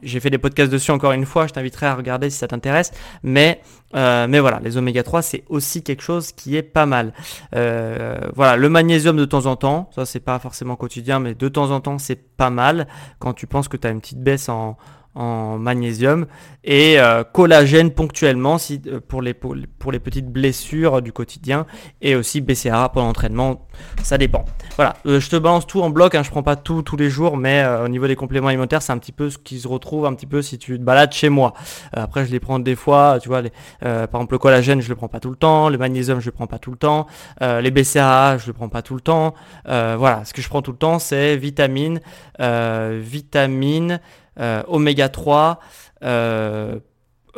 j'ai 0.00 0.20
fait 0.20 0.30
des 0.30 0.38
podcasts 0.38 0.70
dessus 0.70 0.92
encore 0.92 1.10
une 1.10 1.26
fois. 1.26 1.48
Je 1.48 1.54
t'inviterai 1.54 1.86
à 1.86 1.96
regarder 1.96 2.30
si 2.30 2.38
ça 2.38 2.46
t'intéresse. 2.46 2.92
Mais 3.24 3.62
euh, 3.96 4.28
mais 4.28 4.38
voilà, 4.38 4.60
les 4.62 4.76
oméga 4.76 5.02
3 5.02 5.22
c'est 5.22 5.42
aussi 5.48 5.82
quelque 5.82 6.02
chose 6.02 6.30
qui 6.30 6.56
est 6.56 6.62
pas 6.62 6.86
mal. 6.86 7.12
Euh, 7.56 8.16
voilà, 8.36 8.56
le 8.56 8.68
magnésium 8.68 9.16
de 9.16 9.24
temps 9.24 9.46
en 9.46 9.56
temps, 9.56 9.90
ça 9.92 10.06
c'est 10.06 10.20
pas 10.20 10.38
forcément 10.38 10.76
quotidien, 10.76 11.18
mais 11.18 11.34
de 11.34 11.48
temps 11.48 11.72
en 11.72 11.80
temps 11.80 11.98
c'est 11.98 12.36
pas 12.36 12.50
mal 12.50 12.86
quand 13.18 13.32
tu 13.32 13.48
penses 13.48 13.66
que 13.66 13.76
tu 13.76 13.88
as 13.88 13.90
une 13.90 14.00
petite 14.00 14.22
baisse 14.22 14.48
en 14.48 14.76
en 15.16 15.58
magnésium 15.58 16.26
et 16.62 16.98
euh, 16.98 17.24
collagène 17.24 17.90
ponctuellement 17.90 18.58
si, 18.58 18.82
euh, 18.86 19.00
pour, 19.00 19.22
les, 19.22 19.34
pour, 19.34 19.54
les 19.54 19.98
petites 19.98 20.28
blessures 20.28 21.00
du 21.00 21.12
quotidien 21.12 21.64
et 22.02 22.14
aussi 22.14 22.40
BCAA 22.40 22.90
pour 22.90 23.02
l'entraînement, 23.02 23.66
ça 24.02 24.18
dépend. 24.18 24.44
Voilà, 24.74 24.96
euh, 25.06 25.18
je 25.18 25.30
te 25.30 25.36
balance 25.36 25.66
tout 25.66 25.80
en 25.80 25.90
bloc, 25.90 26.14
hein, 26.14 26.22
je 26.22 26.30
prends 26.30 26.42
pas 26.42 26.56
tout 26.56 26.82
tous 26.82 26.96
les 26.96 27.08
jours, 27.08 27.36
mais 27.36 27.64
au 27.82 27.88
niveau 27.88 28.06
des 28.06 28.16
compléments 28.16 28.48
alimentaires, 28.48 28.82
c'est 28.82 28.92
un 28.92 28.98
petit 28.98 29.12
peu 29.12 29.30
ce 29.30 29.38
qui 29.38 29.58
se 29.58 29.68
retrouve 29.68 30.06
un 30.06 30.14
petit 30.14 30.26
peu 30.26 30.42
si 30.42 30.58
tu 30.58 30.78
te 30.78 30.82
balades 30.82 31.12
chez 31.12 31.28
moi. 31.28 31.54
après, 31.92 32.26
je 32.26 32.32
les 32.32 32.40
prends 32.40 32.58
des 32.58 32.76
fois, 32.76 33.18
tu 33.22 33.28
vois, 33.28 33.42
par 33.80 34.02
exemple 34.02 34.34
le 34.34 34.38
collagène, 34.38 34.80
je 34.80 34.88
le 34.88 34.96
prends 34.96 35.08
pas 35.08 35.20
tout 35.20 35.30
le 35.30 35.36
temps, 35.36 35.70
le 35.70 35.78
magnésium, 35.78 36.20
je 36.20 36.26
le 36.26 36.32
prends 36.32 36.46
pas 36.46 36.58
tout 36.58 36.70
le 36.70 36.76
temps, 36.76 37.06
les 37.40 37.70
BCAA, 37.70 38.38
je 38.38 38.48
le 38.48 38.52
prends 38.52 38.68
pas 38.68 38.82
tout 38.82 38.94
le 38.94 39.00
temps. 39.00 39.34
voilà, 39.64 40.24
ce 40.24 40.34
que 40.34 40.42
je 40.42 40.48
prends 40.48 40.62
tout 40.62 40.72
le 40.72 40.78
temps, 40.78 40.98
c'est 40.98 41.36
vitamine, 41.36 42.00
vitamine, 42.38 43.92
euh, 43.92 43.98
oméga 44.38 45.08
3, 45.08 45.60
euh, 46.02 46.78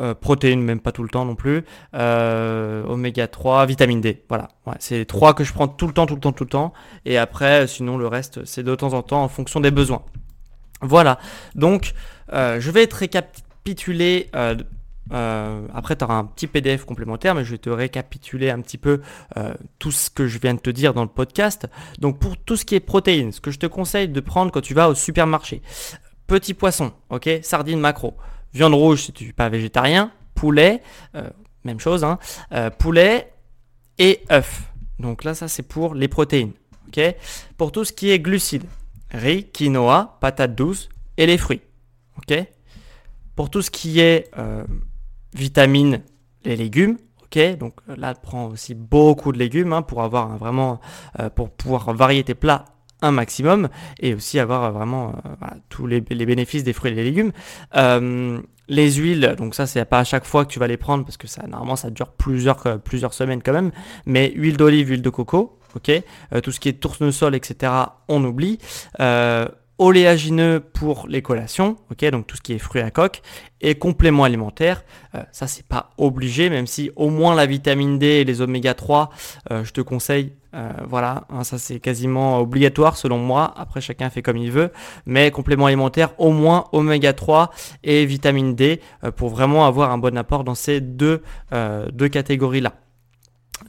euh, 0.00 0.14
protéines, 0.14 0.62
même 0.62 0.78
pas 0.78 0.92
tout 0.92 1.02
le 1.02 1.08
temps 1.08 1.24
non 1.24 1.34
plus, 1.34 1.64
oméga 1.92 3.26
3, 3.26 3.66
vitamine 3.66 4.00
D. 4.00 4.22
Voilà, 4.28 4.48
c'est 4.78 5.04
trois 5.06 5.34
que 5.34 5.42
je 5.42 5.52
prends 5.52 5.66
tout 5.66 5.88
le 5.88 5.92
temps, 5.92 6.06
tout 6.06 6.14
le 6.14 6.20
temps, 6.20 6.32
tout 6.32 6.44
le 6.44 6.50
temps. 6.50 6.72
Et 7.04 7.18
après, 7.18 7.66
sinon 7.66 7.98
le 7.98 8.06
reste, 8.06 8.44
c'est 8.44 8.62
de 8.62 8.74
temps 8.76 8.92
en 8.92 9.02
temps 9.02 9.24
en 9.24 9.28
fonction 9.28 9.58
des 9.60 9.72
besoins. 9.72 10.02
Voilà, 10.82 11.18
donc 11.56 11.94
je 12.32 12.70
vais 12.70 12.86
te 12.86 12.94
récapituler. 12.94 14.30
après, 15.10 15.96
tu 15.96 16.04
auras 16.04 16.14
un 16.14 16.24
petit 16.26 16.46
PDF 16.46 16.84
complémentaire, 16.84 17.34
mais 17.34 17.44
je 17.44 17.50
vais 17.50 17.58
te 17.58 17.70
récapituler 17.70 18.50
un 18.50 18.60
petit 18.60 18.78
peu 18.78 19.00
tout 19.80 19.90
ce 19.90 20.10
que 20.10 20.28
je 20.28 20.38
viens 20.38 20.54
de 20.54 20.60
te 20.60 20.70
dire 20.70 20.94
dans 20.94 21.02
le 21.02 21.08
podcast. 21.08 21.66
Donc, 21.98 22.20
pour 22.20 22.36
tout 22.36 22.54
ce 22.54 22.64
qui 22.64 22.76
est 22.76 22.80
protéines, 22.80 23.32
ce 23.32 23.40
que 23.40 23.50
je 23.50 23.58
te 23.58 23.66
conseille 23.66 24.08
de 24.08 24.20
prendre 24.20 24.52
quand 24.52 24.60
tu 24.60 24.74
vas 24.74 24.88
au 24.88 24.94
supermarché, 24.94 25.60
Petit 26.28 26.52
poisson, 26.52 26.92
ok? 27.08 27.40
Sardines 27.42 27.80
macro. 27.80 28.14
Viande 28.52 28.74
rouge 28.74 29.04
si 29.04 29.12
tu 29.12 29.24
n'es 29.24 29.32
pas 29.32 29.48
végétarien. 29.48 30.12
Poulet, 30.34 30.82
euh, 31.16 31.28
même 31.64 31.80
chose, 31.80 32.04
hein. 32.04 32.18
Euh, 32.52 32.68
poulet 32.68 33.32
et 33.98 34.20
œufs. 34.30 34.62
Donc 34.98 35.24
là, 35.24 35.34
ça 35.34 35.48
c'est 35.48 35.62
pour 35.62 35.94
les 35.94 36.06
protéines. 36.06 36.52
ok? 36.88 37.00
Pour 37.56 37.72
tout 37.72 37.82
ce 37.82 37.94
qui 37.94 38.10
est 38.10 38.18
glucides, 38.20 38.66
riz, 39.10 39.44
quinoa, 39.44 40.18
patates 40.20 40.54
douces 40.54 40.90
et 41.16 41.24
les 41.24 41.38
fruits. 41.38 41.62
ok? 42.18 42.44
Pour 43.34 43.48
tout 43.48 43.62
ce 43.62 43.70
qui 43.70 44.00
est 44.00 44.30
euh, 44.36 44.64
vitamines, 45.32 46.02
les 46.44 46.56
légumes, 46.56 46.98
ok? 47.22 47.56
Donc 47.56 47.80
là, 47.86 48.12
prends 48.12 48.48
aussi 48.48 48.74
beaucoup 48.74 49.32
de 49.32 49.38
légumes 49.38 49.72
hein, 49.72 49.80
pour 49.80 50.02
avoir 50.02 50.36
vraiment, 50.36 50.78
pour 51.34 51.48
pouvoir 51.50 51.94
varier 51.94 52.22
tes 52.22 52.34
plats 52.34 52.66
un 53.02 53.10
maximum 53.10 53.68
et 54.00 54.14
aussi 54.14 54.38
avoir 54.38 54.64
euh, 54.64 54.70
vraiment 54.70 55.12
euh, 55.24 55.46
tous 55.68 55.86
les, 55.86 56.00
bénéfices 56.00 56.64
des 56.64 56.72
fruits 56.72 56.92
et 56.92 56.94
des 56.94 57.04
légumes. 57.04 57.32
Euh, 57.76 58.40
les 58.68 58.92
huiles, 58.92 59.34
donc 59.38 59.54
ça 59.54 59.66
c'est 59.66 59.84
pas 59.86 60.00
à 60.00 60.04
chaque 60.04 60.26
fois 60.26 60.44
que 60.44 60.50
tu 60.50 60.58
vas 60.58 60.66
les 60.66 60.76
prendre 60.76 61.04
parce 61.04 61.16
que 61.16 61.26
ça 61.26 61.46
normalement 61.46 61.76
ça 61.76 61.88
dure 61.88 62.08
plusieurs, 62.08 62.80
plusieurs 62.82 63.14
semaines 63.14 63.42
quand 63.42 63.54
même, 63.54 63.70
mais 64.04 64.30
huile 64.36 64.58
d'olive, 64.58 64.90
huile 64.90 65.00
de 65.00 65.08
coco, 65.08 65.58
ok, 65.74 65.90
tout 66.42 66.52
ce 66.52 66.60
qui 66.60 66.68
est 66.68 66.74
tournesol, 66.74 67.34
etc. 67.34 67.72
on 68.08 68.22
oublie 68.24 68.58
oléagineux 69.78 70.60
pour 70.60 71.06
les 71.08 71.22
collations, 71.22 71.76
ok, 71.90 72.04
donc 72.10 72.26
tout 72.26 72.36
ce 72.36 72.42
qui 72.42 72.52
est 72.52 72.58
fruits 72.58 72.82
à 72.82 72.90
coque, 72.90 73.22
et 73.60 73.76
compléments 73.76 74.24
alimentaires, 74.24 74.84
ça 75.32 75.46
c'est 75.46 75.66
pas 75.66 75.90
obligé, 75.96 76.50
même 76.50 76.66
si 76.66 76.90
au 76.96 77.08
moins 77.08 77.34
la 77.34 77.46
vitamine 77.46 77.98
D 77.98 78.06
et 78.06 78.24
les 78.24 78.40
oméga 78.40 78.74
3, 78.74 79.10
euh, 79.50 79.64
je 79.64 79.72
te 79.72 79.80
conseille, 79.80 80.32
euh, 80.54 80.72
voilà, 80.88 81.24
hein, 81.30 81.44
ça 81.44 81.58
c'est 81.58 81.78
quasiment 81.80 82.40
obligatoire 82.40 82.96
selon 82.96 83.18
moi, 83.18 83.52
après 83.56 83.80
chacun 83.80 84.10
fait 84.10 84.22
comme 84.22 84.36
il 84.36 84.50
veut, 84.50 84.70
mais 85.06 85.30
compléments 85.30 85.66
alimentaires, 85.66 86.10
au 86.18 86.30
moins 86.30 86.64
oméga 86.72 87.12
3 87.12 87.50
et 87.84 88.06
vitamine 88.06 88.54
D, 88.54 88.80
pour 89.16 89.28
vraiment 89.28 89.66
avoir 89.66 89.90
un 89.90 89.98
bon 89.98 90.16
apport 90.16 90.44
dans 90.44 90.54
ces 90.54 90.80
deux, 90.80 91.22
deux 91.92 92.08
catégories-là. 92.08 92.74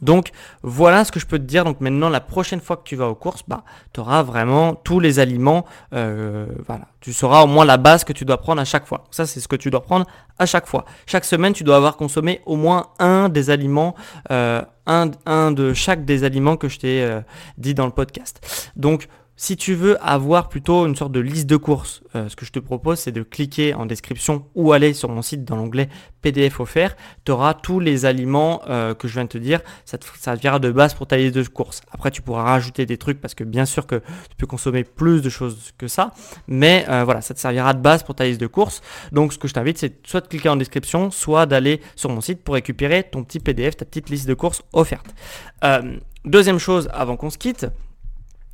Donc 0.02 0.32
voilà 0.64 1.04
ce 1.04 1.12
que 1.12 1.20
je 1.20 1.26
peux 1.26 1.40
te 1.40 1.44
dire. 1.44 1.64
Donc 1.64 1.82
maintenant, 1.82 2.10
la 2.10 2.22
prochaine 2.22 2.62
fois 2.62 2.78
que 2.78 2.84
tu 2.84 2.96
vas 2.96 3.08
aux 3.08 3.16
courses, 3.16 3.44
bah, 3.48 3.64
tu 3.94 4.00
auras 4.00 4.24
vraiment 4.24 4.76
tous 4.76 5.00
les 5.00 5.20
aliments. 5.20 5.66
Euh, 5.94 6.48
voilà, 6.68 6.86
tu 7.02 7.14
sauras 7.14 7.44
au 7.44 7.48
moins 7.48 7.66
la 7.66 7.78
base 7.78 8.04
que 8.04 8.14
tu 8.14 8.26
dois 8.26 8.38
prendre 8.38 8.62
à 8.62 8.66
chaque 8.66 8.86
fois. 8.86 9.06
Ça, 9.12 9.26
c'est 9.26 9.40
ce 9.40 9.48
que 9.48 9.56
tu 9.56 9.70
dois 9.70 9.82
prendre 9.82 10.06
à 10.38 10.46
chaque 10.46 10.68
fois. 10.68 10.86
Chaque 11.06 11.26
semaine, 11.26 11.54
tu 11.54 11.64
dois 11.64 11.78
avoir 11.78 11.98
consommé 11.98 12.42
au 12.46 12.56
moins 12.56 12.88
un 13.00 13.30
des 13.30 13.50
aliments, 13.50 13.96
euh, 14.32 14.62
un, 14.86 15.12
un, 15.26 15.52
de 15.52 15.74
chaque 15.74 16.06
des 16.06 16.24
aliments 16.24 16.58
que 16.58 16.70
je 16.70 16.80
t'ai 16.80 17.02
euh, 17.04 17.22
dit 17.58 17.74
dans 17.74 17.86
le 17.86 17.92
podcast. 17.92 18.72
Donc 18.76 19.08
si 19.42 19.56
tu 19.56 19.74
veux 19.74 19.98
avoir 20.06 20.50
plutôt 20.50 20.86
une 20.86 20.98
sorte 20.98 21.14
de 21.14 21.22
liste 21.22 21.48
de 21.48 21.56
courses, 21.56 22.02
euh, 22.14 22.28
ce 22.28 22.36
que 22.36 22.46
je 22.46 22.52
te 22.52 22.60
propose, 22.60 23.00
c'est 23.00 23.14
de 23.14 23.24
cliquer 23.24 23.74
en 23.74 23.86
description 23.86 24.46
ou 24.54 24.74
aller 24.74 24.94
sur 24.94 25.08
mon 25.08 25.22
site 25.22 25.46
dans 25.46 25.56
l'onglet 25.56 25.88
PDF 26.22 26.60
offert. 26.60 26.98
Tu 27.24 27.32
auras 27.32 27.54
tous 27.54 27.80
les 27.80 28.04
aliments 28.04 28.62
euh, 28.68 28.94
que 28.94 29.08
je 29.08 29.14
viens 29.14 29.24
de 29.24 29.30
te 29.30 29.38
dire. 29.38 29.62
Ça 29.86 29.98
te 29.98 30.06
servira 30.20 30.60
de 30.60 30.70
base 30.70 30.94
pour 30.94 31.08
ta 31.08 31.16
liste 31.16 31.36
de 31.36 31.44
courses. 31.48 31.80
Après, 31.90 32.12
tu 32.12 32.22
pourras 32.22 32.44
rajouter 32.44 32.86
des 32.86 32.98
trucs 32.98 33.22
parce 33.22 33.34
que 33.34 33.46
bien 33.46 33.64
sûr 33.64 33.88
que 33.88 33.96
tu 34.30 34.36
peux 34.38 34.46
consommer 34.46 34.84
plus 34.84 35.22
de 35.22 35.30
choses 35.30 35.72
que 35.78 35.88
ça. 35.88 36.14
Mais 36.50 36.86
euh, 36.90 37.06
voilà, 37.06 37.22
ça 37.22 37.34
te 37.34 37.40
servira 37.40 37.74
de 37.74 37.80
base 37.80 38.04
pour 38.04 38.16
ta 38.16 38.26
liste 38.26 38.42
de 38.42 38.48
courses. 38.48 38.82
Donc, 39.14 39.32
ce 39.32 39.38
que 39.38 39.48
je 39.48 39.54
t'invite, 39.54 39.78
c'est 39.78 40.06
soit 40.06 40.20
de 40.20 40.28
cliquer 40.28 40.50
en 40.50 40.58
description, 40.58 41.12
soit 41.12 41.46
d'aller 41.46 41.80
sur 41.96 42.10
mon 42.10 42.20
site 42.20 42.44
pour 42.44 42.56
récupérer 42.56 43.04
ton 43.04 43.24
petit 43.24 43.40
PDF, 43.40 43.78
ta 43.78 43.86
petite 43.86 44.10
liste 44.10 44.28
de 44.28 44.34
courses 44.34 44.64
offerte. 44.74 45.16
deuxième 46.26 46.60
chose, 46.60 46.90
avant 46.92 47.16
qu'on 47.16 47.30
se 47.30 47.38
quitte, 47.38 47.68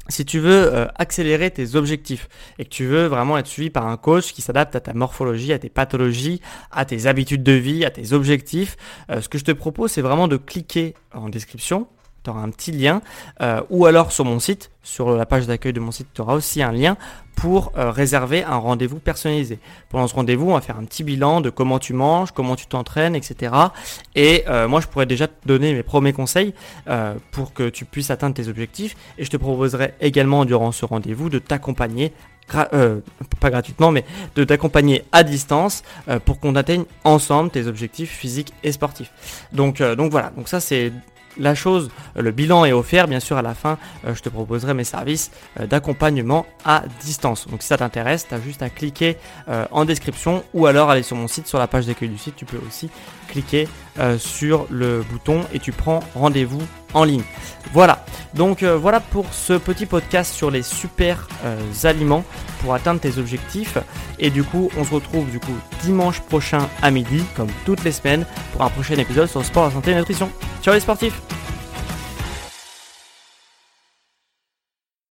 si 0.07 0.25
tu 0.25 0.39
veux 0.39 0.73
euh, 0.73 0.85
accélérer 0.95 1.51
tes 1.51 1.75
objectifs 1.75 2.29
et 2.59 2.65
que 2.65 2.69
tu 2.69 2.85
veux 2.85 3.05
vraiment 3.05 3.37
être 3.37 3.47
suivi 3.47 3.69
par 3.69 3.87
un 3.87 3.97
coach 3.97 4.33
qui 4.33 4.41
s'adapte 4.41 4.75
à 4.75 4.79
ta 4.79 4.93
morphologie, 4.93 5.53
à 5.53 5.59
tes 5.59 5.69
pathologies, 5.69 6.41
à 6.71 6.85
tes 6.85 7.07
habitudes 7.07 7.43
de 7.43 7.53
vie, 7.53 7.85
à 7.85 7.91
tes 7.91 8.13
objectifs, 8.13 8.77
euh, 9.09 9.21
ce 9.21 9.29
que 9.29 9.37
je 9.37 9.43
te 9.43 9.51
propose, 9.51 9.91
c'est 9.91 10.01
vraiment 10.01 10.27
de 10.27 10.37
cliquer 10.37 10.93
en 11.13 11.29
description 11.29 11.87
tu 12.25 12.31
auras 12.31 12.41
un 12.41 12.49
petit 12.49 12.71
lien, 12.71 13.01
euh, 13.41 13.61
ou 13.69 13.85
alors 13.85 14.11
sur 14.11 14.25
mon 14.25 14.39
site, 14.39 14.71
sur 14.83 15.15
la 15.15 15.25
page 15.25 15.47
d'accueil 15.47 15.73
de 15.73 15.79
mon 15.79 15.91
site, 15.91 16.07
tu 16.13 16.21
auras 16.21 16.33
aussi 16.33 16.61
un 16.61 16.71
lien 16.71 16.97
pour 17.35 17.71
euh, 17.77 17.91
réserver 17.91 18.43
un 18.43 18.57
rendez-vous 18.57 18.99
personnalisé. 18.99 19.59
Pendant 19.89 20.07
ce 20.07 20.15
rendez-vous, 20.15 20.49
on 20.49 20.53
va 20.53 20.61
faire 20.61 20.77
un 20.77 20.85
petit 20.85 21.03
bilan 21.03 21.41
de 21.41 21.49
comment 21.49 21.79
tu 21.79 21.93
manges, 21.93 22.31
comment 22.31 22.55
tu 22.55 22.65
t'entraînes, 22.65 23.15
etc. 23.15 23.53
Et 24.15 24.43
euh, 24.47 24.67
moi, 24.67 24.81
je 24.81 24.87
pourrais 24.87 25.05
déjà 25.05 25.27
te 25.27 25.33
donner 25.45 25.73
mes 25.73 25.83
premiers 25.83 26.13
conseils 26.13 26.53
pour 27.31 27.53
que 27.53 27.69
tu 27.69 27.85
puisses 27.85 28.09
atteindre 28.09 28.35
tes 28.35 28.47
objectifs. 28.47 28.95
Et 29.17 29.25
je 29.25 29.29
te 29.29 29.37
proposerai 29.37 29.93
également 30.01 30.45
durant 30.45 30.71
ce 30.71 30.85
rendez-vous 30.85 31.29
de 31.29 31.39
t'accompagner 31.39 32.13
pas 32.47 33.49
gratuitement, 33.49 33.89
mais 33.91 34.05
de 34.35 34.43
t'accompagner 34.43 35.03
à 35.11 35.23
distance 35.23 35.81
pour 36.25 36.39
qu'on 36.39 36.55
atteigne 36.55 36.85
ensemble 37.03 37.49
tes 37.49 37.65
objectifs 37.65 38.11
physiques 38.11 38.53
et 38.63 38.71
sportifs. 38.71 39.11
Donc, 39.51 39.81
donc 39.81 40.11
voilà, 40.11 40.29
donc 40.29 40.47
ça 40.47 40.59
c'est 40.59 40.93
la 41.37 41.55
chose, 41.55 41.89
le 42.15 42.31
bilan 42.31 42.65
est 42.65 42.71
offert, 42.71 43.07
bien 43.07 43.19
sûr 43.19 43.37
à 43.37 43.41
la 43.41 43.53
fin, 43.53 43.77
euh, 44.05 44.15
je 44.15 44.21
te 44.21 44.29
proposerai 44.29 44.73
mes 44.73 44.83
services 44.83 45.31
euh, 45.59 45.67
d'accompagnement 45.67 46.45
à 46.63 46.83
distance. 47.01 47.47
Donc 47.47 47.61
si 47.61 47.67
ça 47.67 47.77
t'intéresse, 47.77 48.27
tu 48.27 48.33
as 48.33 48.41
juste 48.41 48.61
à 48.61 48.69
cliquer 48.69 49.17
euh, 49.49 49.65
en 49.71 49.85
description 49.85 50.43
ou 50.53 50.65
alors 50.65 50.89
aller 50.89 51.03
sur 51.03 51.15
mon 51.15 51.27
site, 51.27 51.47
sur 51.47 51.59
la 51.59 51.67
page 51.67 51.87
d'accueil 51.87 52.09
du 52.09 52.17
site, 52.17 52.35
tu 52.35 52.45
peux 52.45 52.59
aussi 52.67 52.89
cliquer 53.35 53.67
sur 54.17 54.65
le 54.69 55.03
bouton 55.09 55.41
et 55.53 55.59
tu 55.59 55.71
prends 55.71 56.01
rendez-vous 56.15 56.61
en 56.93 57.03
ligne. 57.03 57.23
Voilà, 57.73 58.05
donc 58.33 58.63
voilà 58.63 58.99
pour 58.99 59.25
ce 59.33 59.53
petit 59.53 59.85
podcast 59.85 60.33
sur 60.33 60.51
les 60.51 60.63
super 60.63 61.27
aliments 61.83 62.23
pour 62.61 62.73
atteindre 62.73 63.01
tes 63.01 63.17
objectifs. 63.17 63.77
Et 64.19 64.29
du 64.29 64.43
coup, 64.43 64.71
on 64.77 64.85
se 64.85 64.93
retrouve 64.93 65.29
du 65.29 65.39
coup 65.39 65.57
dimanche 65.83 66.21
prochain 66.21 66.69
à 66.81 66.91
midi, 66.91 67.23
comme 67.35 67.49
toutes 67.65 67.83
les 67.83 67.91
semaines, 67.91 68.25
pour 68.53 68.61
un 68.61 68.69
prochain 68.69 68.95
épisode 68.95 69.27
sur 69.27 69.43
sport, 69.43 69.71
santé 69.71 69.91
et 69.91 69.95
nutrition. 69.95 70.29
Ciao 70.61 70.73
les 70.73 70.79
sportifs 70.79 71.21